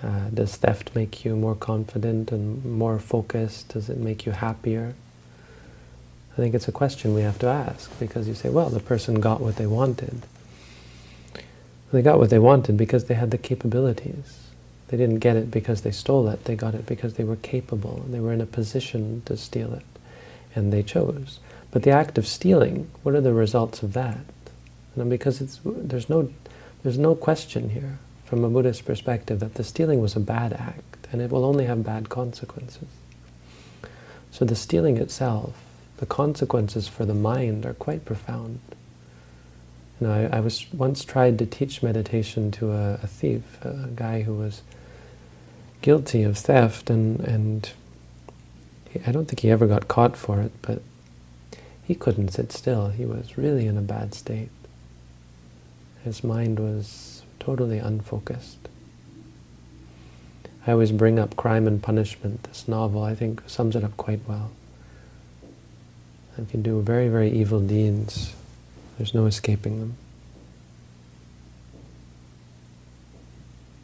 uh, 0.00 0.30
does 0.32 0.56
theft 0.56 0.94
make 0.94 1.24
you 1.24 1.34
more 1.36 1.54
confident 1.56 2.30
and 2.30 2.64
more 2.64 3.00
focused? 3.00 3.68
Does 3.70 3.88
it 3.88 3.98
make 3.98 4.26
you 4.26 4.32
happier? 4.32 4.94
I 6.32 6.36
think 6.36 6.54
it's 6.54 6.68
a 6.68 6.72
question 6.72 7.14
we 7.14 7.22
have 7.22 7.38
to 7.40 7.46
ask 7.46 7.98
because 7.98 8.26
you 8.26 8.34
say, 8.34 8.48
well, 8.48 8.70
the 8.70 8.80
person 8.80 9.20
got 9.20 9.40
what 9.40 9.56
they 9.56 9.66
wanted. 9.66 10.22
They 11.92 12.00
got 12.00 12.18
what 12.18 12.30
they 12.30 12.38
wanted 12.38 12.78
because 12.78 13.04
they 13.04 13.14
had 13.14 13.30
the 13.30 13.38
capabilities. 13.38 14.48
They 14.88 14.96
didn't 14.96 15.18
get 15.18 15.36
it 15.36 15.50
because 15.50 15.82
they 15.82 15.90
stole 15.90 16.28
it. 16.28 16.44
They 16.44 16.56
got 16.56 16.74
it 16.74 16.86
because 16.86 17.14
they 17.14 17.24
were 17.24 17.36
capable. 17.36 18.02
And 18.04 18.14
they 18.14 18.20
were 18.20 18.32
in 18.32 18.40
a 18.40 18.46
position 18.46 19.22
to 19.26 19.36
steal 19.36 19.74
it. 19.74 19.84
And 20.54 20.72
they 20.72 20.82
chose. 20.82 21.38
But 21.70 21.82
the 21.82 21.90
act 21.90 22.16
of 22.16 22.26
stealing, 22.26 22.90
what 23.02 23.14
are 23.14 23.20
the 23.20 23.34
results 23.34 23.82
of 23.82 23.92
that? 23.92 24.24
And 24.96 25.10
because 25.10 25.40
it's, 25.40 25.60
there's, 25.64 26.08
no, 26.08 26.32
there's 26.82 26.98
no 26.98 27.14
question 27.14 27.70
here 27.70 27.98
from 28.24 28.44
a 28.44 28.48
Buddhist 28.48 28.86
perspective 28.86 29.40
that 29.40 29.54
the 29.54 29.64
stealing 29.64 30.00
was 30.00 30.16
a 30.16 30.20
bad 30.20 30.54
act 30.54 31.06
and 31.12 31.20
it 31.20 31.30
will 31.30 31.44
only 31.44 31.66
have 31.66 31.84
bad 31.84 32.08
consequences. 32.08 32.88
So 34.30 34.46
the 34.46 34.56
stealing 34.56 34.96
itself, 34.96 35.54
the 36.02 36.06
consequences 36.06 36.88
for 36.88 37.04
the 37.04 37.14
mind 37.14 37.64
are 37.64 37.74
quite 37.74 38.04
profound. 38.04 38.58
You 40.00 40.08
know, 40.08 40.12
I, 40.12 40.38
I 40.38 40.40
was 40.40 40.66
once 40.72 41.04
tried 41.04 41.38
to 41.38 41.46
teach 41.46 41.80
meditation 41.80 42.50
to 42.58 42.72
a, 42.72 42.94
a 42.94 43.06
thief, 43.06 43.64
a 43.64 43.88
guy 43.94 44.22
who 44.22 44.34
was 44.34 44.62
guilty 45.80 46.24
of 46.24 46.36
theft 46.36 46.90
and, 46.90 47.20
and 47.20 47.70
he, 48.90 49.00
I 49.06 49.12
don't 49.12 49.26
think 49.26 49.38
he 49.38 49.50
ever 49.52 49.68
got 49.68 49.86
caught 49.86 50.16
for 50.16 50.40
it, 50.40 50.50
but 50.60 50.82
he 51.84 51.94
couldn't 51.94 52.30
sit 52.30 52.50
still. 52.50 52.88
He 52.88 53.06
was 53.06 53.38
really 53.38 53.68
in 53.68 53.78
a 53.78 53.82
bad 53.82 54.12
state. 54.12 54.50
His 56.02 56.24
mind 56.24 56.58
was 56.58 57.22
totally 57.38 57.78
unfocused. 57.78 58.58
I 60.66 60.72
always 60.72 60.90
bring 60.90 61.20
up 61.20 61.36
Crime 61.36 61.68
and 61.68 61.80
Punishment, 61.80 62.42
this 62.42 62.66
novel, 62.66 63.04
I 63.04 63.14
think 63.14 63.44
sums 63.46 63.76
it 63.76 63.84
up 63.84 63.96
quite 63.96 64.26
well. 64.26 64.50
If 66.38 66.54
you 66.54 66.60
do 66.60 66.80
very, 66.82 67.08
very 67.08 67.30
evil 67.30 67.60
deeds, 67.60 68.34
there's 68.98 69.14
no 69.14 69.26
escaping 69.26 69.80
them. 69.80 69.96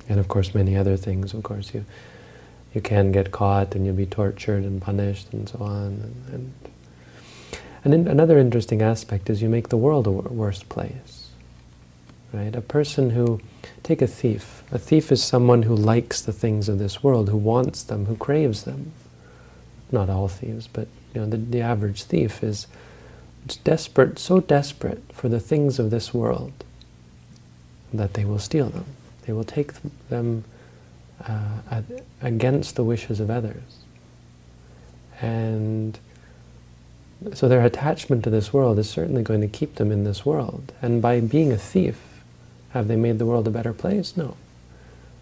And 0.08 0.18
of 0.18 0.28
course 0.28 0.54
many 0.54 0.76
other 0.76 0.96
things, 0.96 1.34
of 1.34 1.42
course 1.42 1.74
you 1.74 1.84
you 2.74 2.80
can 2.80 3.12
get 3.12 3.32
caught 3.32 3.74
and 3.74 3.86
you'll 3.86 3.94
be 3.94 4.06
tortured 4.06 4.62
and 4.62 4.80
punished 4.80 5.32
and 5.32 5.48
so 5.48 5.58
on. 5.60 6.12
And, 6.32 6.54
and, 7.84 7.94
and 7.94 8.08
another 8.08 8.38
interesting 8.38 8.82
aspect 8.82 9.30
is 9.30 9.40
you 9.40 9.48
make 9.48 9.70
the 9.70 9.76
world 9.76 10.06
a 10.06 10.10
worse 10.10 10.62
place. 10.62 11.30
right? 12.32 12.54
A 12.54 12.60
person 12.60 13.10
who, 13.10 13.40
take 13.82 14.02
a 14.02 14.06
thief. 14.06 14.62
A 14.70 14.78
thief 14.78 15.10
is 15.10 15.22
someone 15.22 15.62
who 15.62 15.74
likes 15.74 16.20
the 16.20 16.32
things 16.32 16.68
of 16.68 16.78
this 16.78 17.02
world, 17.02 17.28
who 17.28 17.36
wants 17.36 17.82
them, 17.82 18.06
who 18.06 18.16
craves 18.16 18.64
them. 18.64 18.92
Not 19.90 20.10
all 20.10 20.28
thieves, 20.28 20.68
but 20.68 20.88
you 21.14 21.20
know, 21.20 21.26
the, 21.26 21.36
the 21.36 21.60
average 21.60 22.04
thief 22.04 22.42
is 22.42 22.66
desperate, 23.64 24.18
so 24.18 24.40
desperate 24.40 25.02
for 25.12 25.28
the 25.28 25.40
things 25.40 25.78
of 25.78 25.90
this 25.90 26.12
world 26.12 26.52
that 27.92 28.14
they 28.14 28.24
will 28.24 28.38
steal 28.38 28.68
them. 28.68 28.84
They 29.26 29.32
will 29.32 29.44
take 29.44 29.72
them 30.08 30.44
uh, 31.26 31.82
against 32.20 32.76
the 32.76 32.84
wishes 32.84 33.20
of 33.20 33.30
others. 33.30 33.78
And 35.20 35.98
so 37.34 37.48
their 37.48 37.64
attachment 37.64 38.24
to 38.24 38.30
this 38.30 38.52
world 38.52 38.78
is 38.78 38.88
certainly 38.88 39.22
going 39.22 39.40
to 39.40 39.48
keep 39.48 39.76
them 39.76 39.90
in 39.90 40.04
this 40.04 40.24
world. 40.24 40.72
And 40.80 41.02
by 41.02 41.20
being 41.20 41.52
a 41.52 41.58
thief, 41.58 42.00
have 42.70 42.88
they 42.88 42.96
made 42.96 43.18
the 43.18 43.26
world 43.26 43.48
a 43.48 43.50
better 43.50 43.72
place? 43.72 44.16
No. 44.16 44.36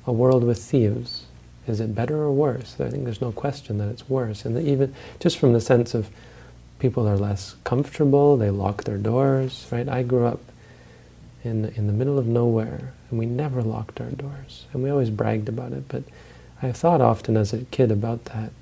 A 0.07 0.13
world 0.13 0.45
with 0.45 0.63
thieves, 0.63 1.26
is 1.67 1.81
it 1.81 1.95
better 1.95 2.17
or 2.17 2.33
worse? 2.33 2.77
I 2.81 2.89
think 2.91 3.05
there's 3.05 3.21
no 3.21 3.33
question 3.33 3.79
that 3.79 3.89
it's 3.89 4.09
worse. 4.09 4.45
And 4.45 4.57
even 4.67 4.95
just 5.21 5.39
from 5.39 5.53
the 5.53 5.61
sense 5.61 5.95
of 5.95 6.09
people 6.79 7.09
are 7.09 7.17
less 7.17 7.57
comfortable, 7.65 8.37
they 8.37 8.51
lock 8.51 8.85
their 8.85 8.99
doors, 8.99 9.67
right? 9.71 9.89
I 9.89 10.03
grew 10.03 10.27
up 10.27 10.41
in, 11.43 11.67
in 11.77 11.87
the 11.87 11.93
middle 11.93 12.19
of 12.19 12.27
nowhere, 12.27 12.93
and 13.11 13.19
we 13.19 13.27
never 13.27 13.63
locked 13.63 14.01
our 14.01 14.11
doors. 14.11 14.67
And 14.73 14.83
we 14.83 14.91
always 14.91 15.11
bragged 15.11 15.49
about 15.49 15.73
it, 15.73 15.89
but 15.89 16.03
I 16.63 16.73
thought 16.73 17.01
often 17.01 17.37
as 17.37 17.53
a 17.53 17.59
kid 17.67 17.91
about 17.91 18.27
that. 18.27 18.53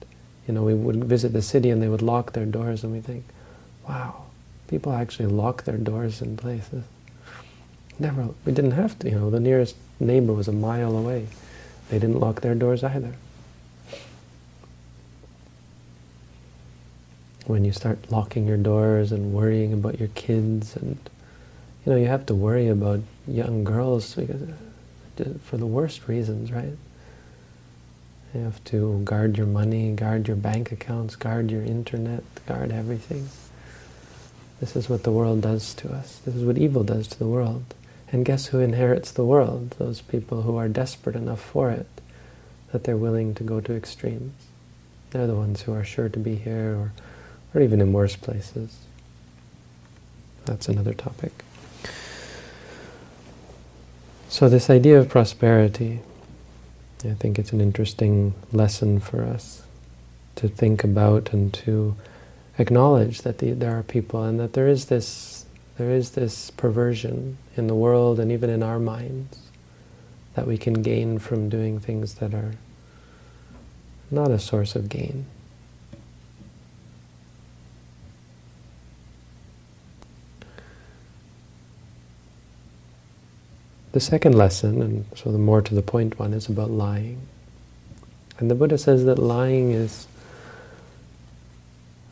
You 0.46 0.54
know, 0.54 0.62
we 0.62 0.74
would 0.74 1.04
visit 1.04 1.32
the 1.32 1.42
city 1.42 1.70
and 1.70 1.82
they 1.82 1.88
would 1.88 2.02
lock 2.02 2.32
their 2.32 2.44
doors 2.44 2.84
and 2.84 2.92
we 2.92 3.00
think, 3.00 3.24
wow, 3.88 4.24
people 4.68 4.92
actually 4.92 5.26
lock 5.26 5.64
their 5.64 5.78
doors 5.78 6.20
in 6.20 6.36
places. 6.36 6.84
Never, 7.98 8.28
we 8.44 8.52
didn't 8.52 8.72
have 8.72 8.98
to, 9.00 9.08
you 9.08 9.14
know, 9.14 9.30
the 9.30 9.40
nearest 9.40 9.76
neighbor 10.00 10.32
was 10.32 10.48
a 10.48 10.52
mile 10.52 10.96
away. 10.96 11.28
They 11.88 11.98
didn't 11.98 12.20
lock 12.20 12.40
their 12.40 12.54
doors 12.54 12.82
either. 12.82 13.14
When 17.46 17.64
you 17.64 17.72
start 17.72 18.10
locking 18.10 18.46
your 18.46 18.56
doors 18.56 19.12
and 19.12 19.34
worrying 19.34 19.72
about 19.72 19.98
your 19.98 20.08
kids 20.08 20.76
and, 20.76 20.98
you 21.84 21.92
know, 21.92 21.98
you 21.98 22.06
have 22.06 22.24
to 22.26 22.34
worry 22.34 22.68
about 22.68 23.00
young 23.26 23.64
girls 23.64 24.14
because, 24.14 24.48
for 25.44 25.58
the 25.58 25.66
worst 25.66 26.08
reasons, 26.08 26.50
right? 26.50 26.76
You 28.34 28.40
have 28.40 28.64
to 28.64 29.00
guard 29.04 29.36
your 29.36 29.46
money, 29.46 29.92
guard 29.92 30.26
your 30.26 30.36
bank 30.36 30.72
accounts, 30.72 31.14
guard 31.16 31.50
your 31.50 31.62
internet, 31.62 32.24
guard 32.46 32.72
everything. 32.72 33.28
This 34.58 34.74
is 34.74 34.88
what 34.88 35.02
the 35.02 35.12
world 35.12 35.42
does 35.42 35.74
to 35.74 35.92
us. 35.92 36.20
This 36.24 36.34
is 36.34 36.44
what 36.44 36.56
evil 36.56 36.82
does 36.82 37.06
to 37.08 37.18
the 37.18 37.26
world. 37.26 37.62
And 38.12 38.24
guess 38.24 38.46
who 38.46 38.60
inherits 38.60 39.10
the 39.10 39.24
world? 39.24 39.76
Those 39.78 40.00
people 40.00 40.42
who 40.42 40.56
are 40.56 40.68
desperate 40.68 41.16
enough 41.16 41.40
for 41.40 41.70
it 41.70 41.86
that 42.72 42.84
they're 42.84 42.96
willing 42.96 43.34
to 43.36 43.44
go 43.44 43.60
to 43.60 43.74
extremes. 43.74 44.34
They're 45.10 45.26
the 45.26 45.34
ones 45.34 45.62
who 45.62 45.72
are 45.72 45.84
sure 45.84 46.08
to 46.08 46.18
be 46.18 46.34
here 46.34 46.74
or, 46.74 46.92
or 47.54 47.60
even 47.60 47.80
in 47.80 47.92
worse 47.92 48.16
places. 48.16 48.78
That's 50.44 50.68
another 50.68 50.92
topic. 50.92 51.32
So 54.28 54.48
this 54.48 54.68
idea 54.68 54.98
of 54.98 55.08
prosperity, 55.08 56.00
I 57.04 57.14
think 57.14 57.38
it's 57.38 57.52
an 57.52 57.60
interesting 57.60 58.34
lesson 58.52 58.98
for 58.98 59.22
us 59.22 59.62
to 60.34 60.48
think 60.48 60.82
about 60.82 61.32
and 61.32 61.54
to 61.54 61.94
acknowledge 62.58 63.22
that 63.22 63.38
the, 63.38 63.52
there 63.52 63.78
are 63.78 63.84
people 63.84 64.24
and 64.24 64.40
that 64.40 64.54
there 64.54 64.66
is 64.66 64.86
this 64.86 65.43
there 65.76 65.90
is 65.90 66.12
this 66.12 66.50
perversion 66.50 67.36
in 67.56 67.66
the 67.66 67.74
world 67.74 68.20
and 68.20 68.30
even 68.30 68.48
in 68.50 68.62
our 68.62 68.78
minds 68.78 69.38
that 70.34 70.46
we 70.46 70.58
can 70.58 70.82
gain 70.82 71.18
from 71.18 71.48
doing 71.48 71.80
things 71.80 72.14
that 72.14 72.34
are 72.34 72.54
not 74.10 74.30
a 74.30 74.38
source 74.38 74.76
of 74.76 74.88
gain. 74.88 75.26
The 83.92 84.00
second 84.00 84.36
lesson, 84.36 84.82
and 84.82 85.04
so 85.14 85.30
the 85.30 85.38
more 85.38 85.62
to 85.62 85.72
the 85.72 85.80
point 85.80 86.18
one, 86.18 86.32
is 86.32 86.48
about 86.48 86.70
lying. 86.70 87.20
And 88.38 88.50
the 88.50 88.56
Buddha 88.56 88.76
says 88.76 89.04
that 89.04 89.20
lying 89.20 89.70
is 89.70 90.08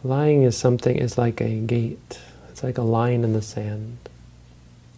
lying 0.05 0.43
is 0.45 0.57
something 0.57 0.97
is 0.97 1.19
like 1.19 1.41
a 1.41 1.57
gate. 1.57 2.21
It's 2.53 2.63
like 2.63 2.77
a 2.77 2.83
line 2.83 3.25
in 3.25 3.33
the 3.33 3.41
sand. 3.41 3.97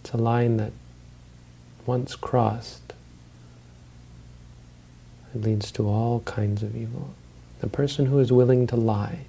It's 0.00 0.12
a 0.12 0.16
line 0.16 0.56
that 0.56 0.72
once 1.86 2.16
crossed, 2.16 2.92
it 5.32 5.40
leads 5.40 5.70
to 5.72 5.86
all 5.86 6.20
kinds 6.24 6.64
of 6.64 6.74
evil. 6.74 7.14
The 7.60 7.68
person 7.68 8.06
who 8.06 8.18
is 8.18 8.32
willing 8.32 8.66
to 8.66 8.76
lie. 8.76 9.20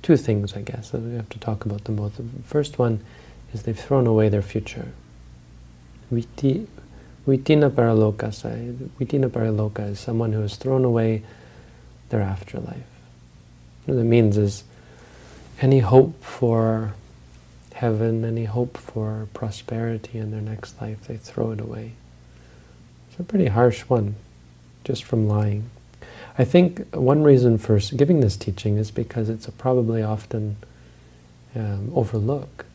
Two 0.00 0.16
things, 0.16 0.54
I 0.54 0.62
guess. 0.62 0.94
We 0.94 1.14
have 1.16 1.28
to 1.28 1.38
talk 1.38 1.66
about 1.66 1.84
them 1.84 1.96
both. 1.96 2.16
The 2.16 2.24
first 2.44 2.78
one 2.78 3.04
is 3.52 3.64
they've 3.64 3.78
thrown 3.78 4.06
away 4.06 4.30
their 4.30 4.40
future. 4.40 4.88
Viti, 6.10 6.66
vitina 7.28 7.70
paraloka, 7.70 8.32
vitina 8.98 9.28
paraloka 9.28 9.90
is 9.90 10.00
someone 10.00 10.32
who 10.32 10.40
has 10.40 10.56
thrown 10.56 10.86
away 10.86 11.22
their 12.08 12.22
afterlife. 12.22 12.86
What 13.84 13.98
it 13.98 14.04
means 14.04 14.38
is 14.38 14.64
any 15.60 15.80
hope 15.80 16.22
for 16.22 16.94
heaven, 17.74 18.24
any 18.24 18.44
hope 18.44 18.76
for 18.76 19.28
prosperity 19.32 20.18
in 20.18 20.30
their 20.30 20.40
next 20.40 20.80
life, 20.80 21.06
they 21.06 21.16
throw 21.16 21.52
it 21.52 21.60
away. 21.60 21.92
It's 23.10 23.20
a 23.20 23.22
pretty 23.22 23.46
harsh 23.46 23.82
one, 23.82 24.16
just 24.84 25.04
from 25.04 25.28
lying. 25.28 25.70
I 26.38 26.44
think 26.44 26.94
one 26.94 27.22
reason 27.22 27.58
for 27.58 27.78
giving 27.78 28.20
this 28.20 28.36
teaching 28.36 28.76
is 28.76 28.90
because 28.90 29.28
it's 29.28 29.48
probably 29.58 30.02
often 30.02 30.56
um, 31.54 31.90
overlooked. 31.94 32.66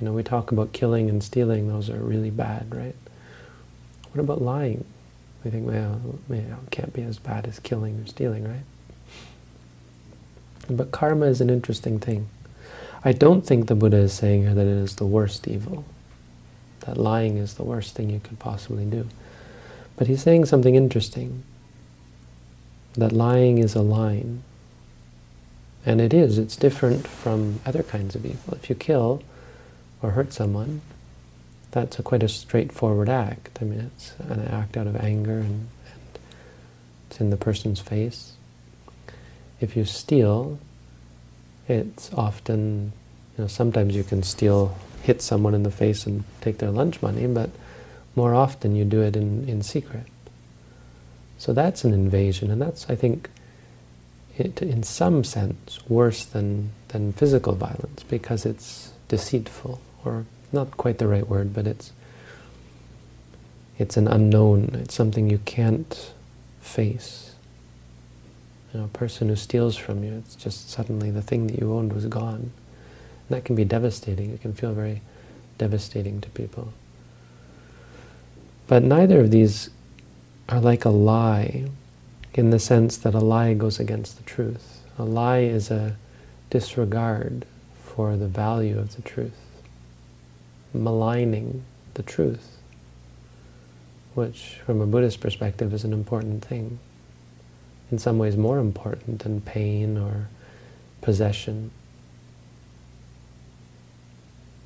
You 0.00 0.06
know, 0.06 0.12
we 0.12 0.22
talk 0.22 0.52
about 0.52 0.72
killing 0.72 1.08
and 1.08 1.22
stealing, 1.22 1.68
those 1.68 1.88
are 1.88 1.98
really 1.98 2.30
bad, 2.30 2.74
right? 2.74 2.96
What 4.12 4.20
about 4.20 4.42
lying? 4.42 4.84
We 5.44 5.50
think, 5.50 5.66
well, 5.66 6.00
you 6.28 6.36
it 6.36 6.70
can't 6.70 6.92
be 6.92 7.02
as 7.02 7.18
bad 7.18 7.46
as 7.46 7.58
killing 7.58 8.00
or 8.00 8.06
stealing, 8.06 8.44
right? 8.46 8.64
But 10.68 10.92
karma 10.92 11.26
is 11.26 11.40
an 11.40 11.50
interesting 11.50 11.98
thing. 11.98 12.28
I 13.04 13.12
don't 13.12 13.44
think 13.44 13.66
the 13.66 13.74
Buddha 13.74 13.96
is 13.96 14.12
saying 14.12 14.42
here 14.42 14.54
that 14.54 14.66
it 14.66 14.68
is 14.68 14.96
the 14.96 15.06
worst 15.06 15.48
evil, 15.48 15.84
that 16.80 16.96
lying 16.96 17.36
is 17.36 17.54
the 17.54 17.64
worst 17.64 17.94
thing 17.94 18.10
you 18.10 18.20
could 18.20 18.38
possibly 18.38 18.84
do. 18.84 19.08
But 19.96 20.06
he's 20.06 20.22
saying 20.22 20.44
something 20.46 20.74
interesting, 20.74 21.42
that 22.94 23.12
lying 23.12 23.58
is 23.58 23.74
a 23.74 23.82
line. 23.82 24.42
And 25.84 26.00
it 26.00 26.14
is, 26.14 26.38
it's 26.38 26.54
different 26.54 27.08
from 27.08 27.60
other 27.66 27.82
kinds 27.82 28.14
of 28.14 28.24
evil. 28.24 28.54
If 28.54 28.68
you 28.70 28.76
kill, 28.76 29.22
or 30.02 30.10
hurt 30.10 30.32
someone, 30.32 30.80
that's 31.70 31.98
a 31.98 32.02
quite 32.02 32.22
a 32.22 32.28
straightforward 32.28 33.08
act. 33.08 33.58
I 33.60 33.64
mean, 33.64 33.90
it's 33.94 34.14
an 34.18 34.46
act 34.48 34.76
out 34.76 34.86
of 34.86 34.96
anger 34.96 35.38
and, 35.38 35.68
and 35.86 36.18
it's 37.08 37.20
in 37.20 37.30
the 37.30 37.36
person's 37.36 37.80
face. 37.80 38.32
If 39.62 39.76
you 39.76 39.84
steal, 39.84 40.58
it's 41.68 42.12
often, 42.14 42.92
you 43.36 43.44
know, 43.44 43.48
sometimes 43.48 43.94
you 43.94 44.02
can 44.02 44.22
steal, 44.22 44.76
hit 45.02 45.22
someone 45.22 45.54
in 45.54 45.62
the 45.62 45.70
face 45.70 46.04
and 46.04 46.24
take 46.40 46.58
their 46.58 46.70
lunch 46.70 47.00
money, 47.00 47.26
but 47.26 47.50
more 48.16 48.34
often 48.34 48.74
you 48.74 48.84
do 48.84 49.00
it 49.00 49.16
in, 49.16 49.48
in 49.48 49.62
secret. 49.62 50.06
So 51.38 51.52
that's 51.52 51.84
an 51.84 51.94
invasion, 51.94 52.50
and 52.50 52.60
that's, 52.60 52.88
I 52.90 52.94
think, 52.94 53.30
it, 54.36 54.60
in 54.62 54.82
some 54.82 55.24
sense, 55.24 55.78
worse 55.88 56.24
than, 56.24 56.72
than 56.88 57.12
physical 57.12 57.54
violence, 57.54 58.02
because 58.02 58.44
it's 58.44 58.92
deceitful 59.08 59.80
or 60.04 60.26
not 60.52 60.76
quite 60.76 60.98
the 60.98 61.08
right 61.08 61.26
word, 61.26 61.54
but 61.54 61.66
it's 61.66 61.92
it's 63.78 63.96
an 63.96 64.06
unknown. 64.06 64.70
It's 64.74 64.94
something 64.94 65.30
you 65.30 65.38
can't 65.38 66.12
face. 66.60 67.31
You 68.72 68.80
know, 68.80 68.86
a 68.86 68.88
person 68.88 69.28
who 69.28 69.36
steals 69.36 69.76
from 69.76 70.02
you, 70.02 70.14
it's 70.14 70.34
just 70.34 70.70
suddenly 70.70 71.10
the 71.10 71.22
thing 71.22 71.46
that 71.46 71.58
you 71.58 71.72
owned 71.72 71.92
was 71.92 72.06
gone. 72.06 72.52
And 73.28 73.30
that 73.36 73.44
can 73.44 73.54
be 73.54 73.64
devastating. 73.64 74.30
It 74.30 74.40
can 74.40 74.54
feel 74.54 74.72
very 74.72 75.02
devastating 75.58 76.20
to 76.20 76.30
people. 76.30 76.72
But 78.66 78.82
neither 78.82 79.20
of 79.20 79.30
these 79.30 79.70
are 80.48 80.60
like 80.60 80.84
a 80.84 80.90
lie 80.90 81.68
in 82.34 82.50
the 82.50 82.58
sense 82.58 82.96
that 82.96 83.14
a 83.14 83.20
lie 83.20 83.54
goes 83.54 83.78
against 83.78 84.16
the 84.16 84.24
truth. 84.24 84.82
A 84.98 85.04
lie 85.04 85.40
is 85.40 85.70
a 85.70 85.96
disregard 86.48 87.44
for 87.82 88.16
the 88.16 88.28
value 88.28 88.78
of 88.78 88.96
the 88.96 89.02
truth 89.02 89.36
maligning 90.74 91.64
the 91.94 92.02
truth, 92.02 92.58
which 94.14 94.60
from 94.64 94.80
a 94.80 94.86
Buddhist 94.86 95.20
perspective 95.20 95.72
is 95.72 95.84
an 95.84 95.92
important 95.92 96.44
thing. 96.44 96.78
In 97.92 97.98
some 97.98 98.18
ways 98.18 98.38
more 98.38 98.58
important 98.58 99.20
than 99.20 99.42
pain 99.42 99.98
or 99.98 100.28
possession. 101.02 101.70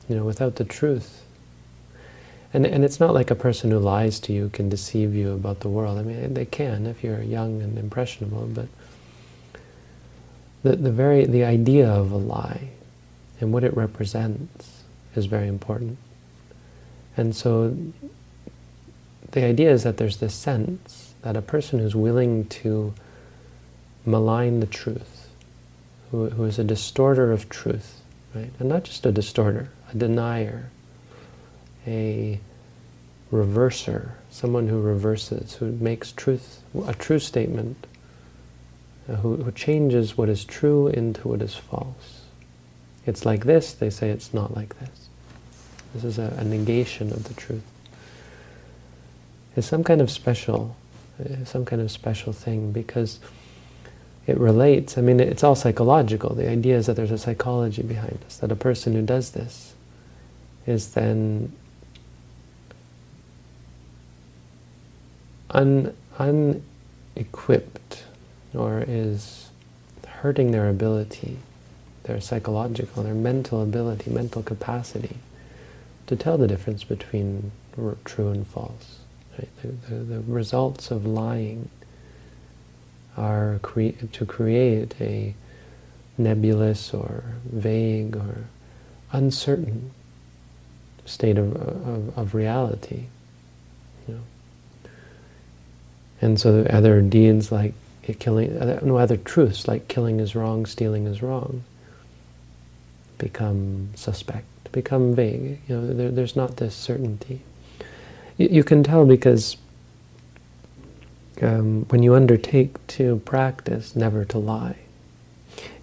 You 0.09 0.15
know, 0.15 0.25
without 0.25 0.55
the 0.55 0.65
truth. 0.65 1.25
And, 2.55 2.65
and 2.65 2.85
it's 2.85 3.01
not 3.01 3.13
like 3.13 3.33
a 3.33 3.35
person 3.35 3.73
who 3.73 3.81
lies 3.81 4.21
to 4.21 4.33
you 4.33 4.49
can 4.51 4.69
deceive 4.69 5.13
you 5.15 5.33
about 5.33 5.61
the 5.61 5.69
world. 5.69 5.99
I 5.99 6.03
mean, 6.03 6.35
they 6.35 6.45
can 6.45 6.87
if 6.87 7.03
you're 7.03 7.21
young 7.21 7.61
and 7.61 7.77
impressionable, 7.77 8.47
but 8.47 8.69
the, 10.63 10.77
the 10.77 10.93
very 10.93 11.27
the 11.27 11.45
idea 11.45 11.89
of 11.89 12.13
a 12.13 12.17
lie 12.17 12.69
and 13.41 13.53
what 13.53 13.65
it 13.65 13.77
represents 13.77 14.83
is 15.17 15.27
very 15.27 15.49
important. 15.49 15.99
And 17.17 17.35
so 17.35 17.77
the 19.33 19.45
idea 19.45 19.73
is 19.73 19.83
that 19.83 19.97
there's 19.97 20.19
this 20.19 20.35
sense 20.35 21.15
that 21.23 21.37
a 21.37 21.43
person 21.43 21.81
who's 21.81 21.97
willing 21.97 22.47
to 22.47 22.95
malign 24.07 24.61
the 24.61 24.67
truth, 24.67 25.29
who, 26.11 26.31
who 26.31 26.45
is 26.45 26.59
a 26.59 26.65
distorter 26.65 27.33
of 27.33 27.49
truth, 27.49 28.01
right? 28.35 28.51
And 28.59 28.69
not 28.69 28.85
just 28.85 29.05
a 29.05 29.13
distorter, 29.13 29.71
a 29.93 29.97
denier, 29.97 30.71
a 31.87 32.41
reverser, 33.33 34.13
someone 34.31 34.69
who 34.69 34.81
reverses, 34.81 35.55
who 35.55 35.73
makes 35.73 36.13
truth 36.13 36.63
a 36.87 36.95
true 36.95 37.19
statement, 37.19 37.87
uh, 39.09 39.17
who, 39.17 39.37
who 39.37 39.51
changes 39.53 40.17
what 40.17 40.29
is 40.29 40.45
true 40.45 40.89
into 40.89 41.29
what 41.29 41.43
is 41.43 41.55
false. 41.55 42.23
It's 43.05 43.25
like 43.25 43.45
this, 43.45 43.73
they 43.73 43.91
say 43.91 44.11
it's 44.11 44.33
not 44.33 44.55
like 44.55 44.79
this. 44.79 45.09
This 45.95 46.05
is 46.05 46.19
a, 46.19 46.35
a 46.39 46.45
negation 46.45 47.13
of 47.13 47.25
the 47.25 47.35
truth. 47.35 47.63
It's 49.57 49.67
some 49.67 49.85
kind 49.85 50.01
of 50.01 50.11
special, 50.11 50.77
uh, 51.19 51.45
some 51.45 51.65
kind 51.65 51.81
of 51.81 51.91
special 51.91 52.33
thing 52.33 52.73
because 52.73 53.21
it 54.27 54.39
relates. 54.39 54.99
I 54.99 55.01
mean, 55.03 55.21
it's 55.21 55.45
all 55.45 55.55
psychological. 55.55 56.35
The 56.35 56.49
idea 56.49 56.77
is 56.77 56.87
that 56.87 56.97
there's 56.97 57.11
a 57.11 57.19
psychology 57.19 57.83
behind 57.83 58.19
this, 58.25 58.37
that 58.39 58.51
a 58.51 58.57
person 58.57 58.93
who 58.95 59.03
does 59.03 59.31
this 59.31 59.75
is 60.67 60.95
then 60.95 61.53
un, 65.51 65.95
unequipped 66.19 68.05
or 68.55 68.85
is 68.87 69.51
hurting 70.07 70.51
their 70.51 70.69
ability, 70.69 71.37
their 72.05 72.21
psychological, 72.21 73.03
their 73.03 73.15
mental 73.15 73.63
ability, 73.63 74.11
mental 74.11 74.43
capacity 74.43 75.17
to 76.07 76.17
tell 76.17 76.39
the 76.39 76.47
difference 76.47 76.85
between 76.85 77.53
true 78.05 78.29
and 78.29 78.47
false. 78.47 78.99
Right? 79.39 79.49
The, 79.63 79.69
the, 79.69 79.95
the, 80.05 80.21
results 80.21 80.91
of 80.91 81.05
lying 81.05 81.69
are 83.17 83.59
cre 83.63 83.91
to 84.13 84.27
create 84.27 84.95
a 85.01 85.35
nebulous 86.19 86.93
or 86.95 87.25
vague 87.45 88.17
or 88.17 88.45
uncertain 89.13 89.91
state 91.05 91.39
of, 91.39 91.55
of, 91.57 92.19
of 92.19 92.35
reality. 92.35 93.05
You 94.09 94.15
know? 94.15 94.21
And 96.21 96.41
so 96.41 96.67
other 96.71 97.01
deeds 97.03 97.53
like 97.53 97.75
killing, 98.19 98.59
no 98.83 98.97
other 98.97 99.17
truths 99.17 99.67
like 99.69 99.89
killing 99.89 100.21
is 100.21 100.35
wrong, 100.35 100.67
stealing 100.67 101.07
is 101.07 101.23
wrong, 101.23 101.65
become 103.19 103.91
suspect, 103.95 104.47
become 104.73 105.15
vague. 105.15 105.61
You 105.69 105.77
know, 105.77 105.95
there, 105.95 106.11
there's 106.11 106.37
not 106.37 106.57
this 106.57 106.75
certainty. 106.75 107.41
You, 108.37 108.49
you 108.51 108.65
can 108.65 108.83
tell 108.83 109.05
because 109.05 109.57
um, 111.43 111.85
when 111.89 112.03
you 112.03 112.15
undertake 112.15 112.85
to 112.89 113.19
practice 113.25 113.95
never 113.97 114.25
to 114.27 114.39
lie, 114.39 114.77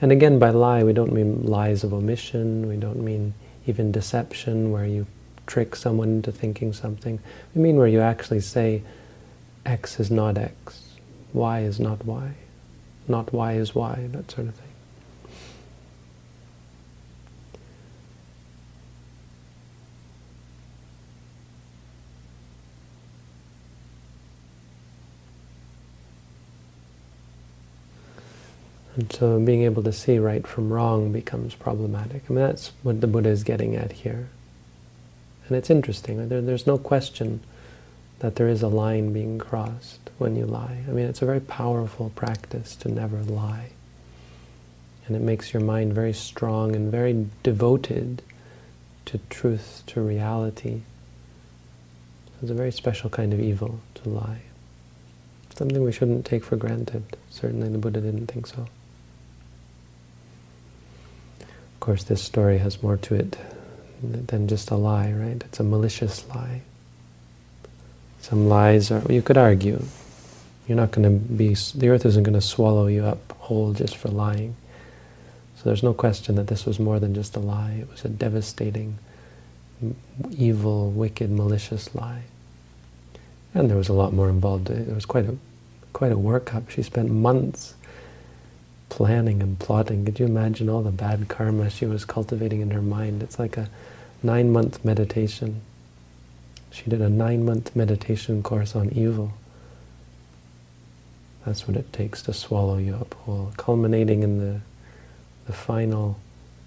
and 0.01 0.11
again, 0.11 0.39
by 0.39 0.49
lie, 0.49 0.83
we 0.83 0.93
don't 0.93 1.13
mean 1.13 1.45
lies 1.45 1.83
of 1.83 1.93
omission, 1.93 2.67
we 2.67 2.75
don't 2.75 2.99
mean 3.03 3.33
even 3.65 3.91
deception, 3.91 4.71
where 4.71 4.85
you 4.85 5.07
trick 5.47 5.75
someone 5.75 6.09
into 6.09 6.31
thinking 6.31 6.73
something. 6.73 7.19
We 7.55 7.61
mean 7.61 7.77
where 7.77 7.87
you 7.87 8.01
actually 8.01 8.41
say, 8.41 8.81
X 9.65 9.99
is 9.99 10.11
not 10.11 10.37
X, 10.37 10.95
Y 11.33 11.61
is 11.61 11.79
not 11.79 12.05
Y, 12.05 12.33
not 13.07 13.33
Y 13.33 13.53
is 13.53 13.73
Y, 13.73 14.07
that 14.11 14.29
sort 14.31 14.47
of 14.47 14.55
thing. 14.55 14.72
And 28.95 29.11
so 29.11 29.39
being 29.39 29.63
able 29.63 29.83
to 29.83 29.91
see 29.91 30.19
right 30.19 30.45
from 30.45 30.71
wrong 30.71 31.11
becomes 31.11 31.55
problematic. 31.55 32.23
I 32.29 32.33
mean, 32.33 32.43
that's 32.43 32.71
what 32.83 33.01
the 33.01 33.07
Buddha 33.07 33.29
is 33.29 33.43
getting 33.43 33.75
at 33.75 33.91
here. 33.91 34.29
And 35.47 35.57
it's 35.57 35.69
interesting. 35.69 36.29
There, 36.29 36.41
there's 36.41 36.67
no 36.67 36.77
question 36.77 37.41
that 38.19 38.35
there 38.35 38.47
is 38.47 38.61
a 38.61 38.67
line 38.67 39.11
being 39.11 39.39
crossed 39.39 40.09
when 40.17 40.35
you 40.35 40.45
lie. 40.45 40.77
I 40.87 40.91
mean, 40.91 41.05
it's 41.05 41.21
a 41.21 41.25
very 41.25 41.41
powerful 41.41 42.11
practice 42.15 42.75
to 42.77 42.89
never 42.89 43.17
lie. 43.17 43.71
And 45.05 45.15
it 45.15 45.21
makes 45.21 45.53
your 45.53 45.61
mind 45.61 45.93
very 45.93 46.13
strong 46.13 46.75
and 46.75 46.91
very 46.91 47.27
devoted 47.41 48.21
to 49.05 49.17
truth, 49.29 49.83
to 49.87 50.01
reality. 50.01 50.81
It's 52.41 52.51
a 52.51 52.53
very 52.53 52.71
special 52.71 53.09
kind 53.09 53.33
of 53.33 53.39
evil 53.39 53.79
to 53.95 54.09
lie. 54.09 54.43
Something 55.55 55.83
we 55.83 55.91
shouldn't 55.91 56.25
take 56.25 56.43
for 56.43 56.55
granted. 56.55 57.03
Certainly 57.29 57.69
the 57.69 57.77
Buddha 57.77 58.01
didn't 58.01 58.27
think 58.27 58.47
so. 58.47 58.67
Of 61.41 61.72
course, 61.83 62.05
this 62.05 62.21
story 62.21 62.59
has 62.59 62.81
more 62.81 62.95
to 62.95 63.13
it 63.13 63.37
than 64.01 64.47
just 64.47 64.71
a 64.71 64.75
lie, 64.75 65.11
right? 65.11 65.43
It's 65.43 65.59
a 65.59 65.63
malicious 65.63 66.25
lie. 66.29 66.61
Some 68.21 68.47
lies 68.47 68.89
are, 68.89 69.01
you 69.11 69.21
could 69.21 69.37
argue, 69.37 69.83
you're 70.65 70.77
not 70.77 70.91
going 70.91 71.03
to 71.03 71.09
be, 71.09 71.55
the 71.75 71.89
earth 71.89 72.05
isn't 72.05 72.23
going 72.23 72.35
to 72.35 72.41
swallow 72.41 72.87
you 72.87 73.03
up 73.03 73.33
whole 73.33 73.73
just 73.73 73.97
for 73.97 74.07
lying. 74.07 74.55
So 75.57 75.63
there's 75.65 75.83
no 75.83 75.93
question 75.93 76.35
that 76.35 76.47
this 76.47 76.65
was 76.65 76.79
more 76.79 77.01
than 77.01 77.13
just 77.13 77.35
a 77.35 77.39
lie. 77.39 77.73
It 77.81 77.91
was 77.91 78.05
a 78.05 78.09
devastating, 78.09 78.97
evil, 80.31 80.89
wicked, 80.89 81.31
malicious 81.31 81.93
lie. 81.93 82.23
And 83.53 83.69
there 83.69 83.77
was 83.77 83.89
a 83.89 83.93
lot 83.93 84.13
more 84.13 84.29
involved. 84.29 84.69
It 84.69 84.95
was 84.95 85.05
quite 85.05 85.25
a, 85.25 85.35
quite 85.91 86.13
a 86.13 86.17
workup. 86.17 86.69
She 86.69 86.81
spent 86.81 87.11
months 87.11 87.73
planning 88.93 89.41
and 89.41 89.57
plotting. 89.57 90.05
Could 90.05 90.19
you 90.19 90.27
imagine 90.27 90.69
all 90.69 90.83
the 90.83 90.91
bad 90.91 91.27
karma 91.27 91.71
she 91.71 91.87
was 91.87 92.05
cultivating 92.05 92.61
in 92.61 92.69
her 92.69 92.81
mind? 92.81 93.23
It's 93.23 93.39
like 93.39 93.57
a 93.57 93.67
nine-month 94.21 94.85
meditation. 94.85 95.61
She 96.69 96.83
did 96.91 97.01
a 97.01 97.09
nine-month 97.09 97.75
meditation 97.75 98.43
course 98.43 98.75
on 98.75 98.91
evil. 98.91 99.33
That's 101.43 101.67
what 101.67 101.75
it 101.75 101.91
takes 101.91 102.21
to 102.23 102.33
swallow 102.33 102.77
you 102.77 102.93
up 102.93 103.15
whole, 103.15 103.51
culminating 103.57 104.21
in 104.21 104.37
the, 104.37 104.61
the 105.47 105.53
final 105.53 106.19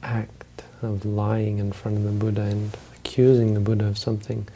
act 0.03 0.65
of 0.83 1.07
lying 1.07 1.59
in 1.59 1.71
front 1.71 1.97
of 1.97 2.03
the 2.03 2.11
Buddha 2.11 2.43
and 2.43 2.77
accusing 2.97 3.55
the 3.55 3.61
Buddha 3.61 3.87
of 3.87 3.99
something 3.99 4.49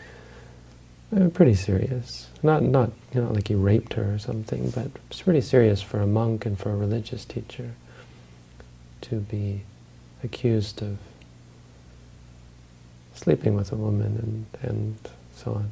uh, 1.16 1.28
pretty 1.28 1.54
serious. 1.54 2.29
Not, 2.42 2.62
not, 2.62 2.90
you 3.12 3.20
know, 3.20 3.32
like 3.32 3.48
he 3.48 3.54
raped 3.54 3.92
her 3.94 4.14
or 4.14 4.18
something, 4.18 4.70
but 4.70 4.88
it's 5.10 5.22
pretty 5.22 5.42
serious 5.42 5.82
for 5.82 6.00
a 6.00 6.06
monk 6.06 6.46
and 6.46 6.58
for 6.58 6.70
a 6.70 6.76
religious 6.76 7.24
teacher 7.24 7.72
to 9.02 9.16
be 9.16 9.62
accused 10.24 10.82
of 10.82 10.98
sleeping 13.14 13.54
with 13.54 13.72
a 13.72 13.76
woman 13.76 14.46
and, 14.62 14.70
and 14.70 14.96
so 15.34 15.54
on. 15.54 15.70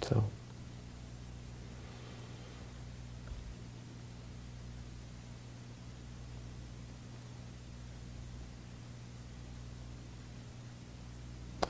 So. 0.00 0.24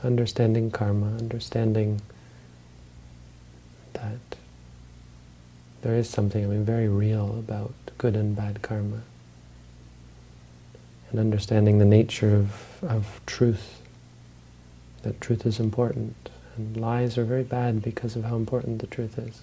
understanding 0.03 0.69
karma, 0.69 1.15
understanding 1.17 2.01
that 4.03 4.37
there 5.81 5.95
is 5.95 6.09
something, 6.09 6.43
I 6.43 6.47
mean, 6.47 6.65
very 6.65 6.87
real 6.87 7.29
about 7.39 7.73
good 7.97 8.15
and 8.15 8.35
bad 8.35 8.61
karma. 8.61 9.01
And 11.09 11.19
understanding 11.19 11.77
the 11.77 11.85
nature 11.85 12.35
of, 12.35 12.83
of 12.83 13.21
truth, 13.25 13.81
that 15.03 15.21
truth 15.21 15.45
is 15.45 15.59
important. 15.59 16.29
And 16.55 16.77
lies 16.77 17.17
are 17.17 17.25
very 17.25 17.43
bad 17.43 17.81
because 17.81 18.15
of 18.15 18.23
how 18.25 18.35
important 18.35 18.79
the 18.79 18.87
truth 18.87 19.17
is. 19.17 19.41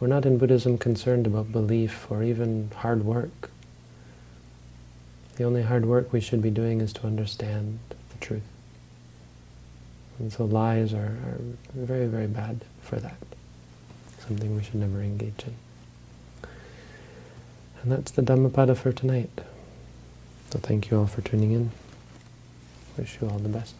We're 0.00 0.08
not 0.08 0.26
in 0.26 0.38
Buddhism 0.38 0.76
concerned 0.78 1.26
about 1.26 1.52
belief 1.52 2.06
or 2.10 2.22
even 2.22 2.70
hard 2.76 3.04
work. 3.04 3.50
The 5.36 5.44
only 5.44 5.62
hard 5.62 5.86
work 5.86 6.12
we 6.12 6.20
should 6.20 6.42
be 6.42 6.50
doing 6.50 6.80
is 6.80 6.92
to 6.94 7.06
understand 7.06 7.78
the 7.88 8.18
truth. 8.24 8.42
And 10.18 10.32
so 10.32 10.44
lies 10.44 10.92
are, 10.92 11.16
are 11.26 11.40
very, 11.74 12.06
very 12.06 12.26
bad 12.26 12.64
for 12.82 12.96
that. 12.96 13.35
Something 14.26 14.56
we 14.56 14.62
should 14.62 14.74
never 14.74 15.00
engage 15.00 15.44
in. 15.46 15.54
And 17.82 17.92
that's 17.92 18.10
the 18.10 18.22
Dhammapada 18.22 18.74
for 18.74 18.92
tonight. 18.92 19.30
So 20.50 20.58
thank 20.58 20.90
you 20.90 20.98
all 20.98 21.06
for 21.06 21.22
tuning 21.22 21.52
in. 21.52 21.70
Wish 22.98 23.18
you 23.20 23.28
all 23.28 23.38
the 23.38 23.48
best. 23.48 23.74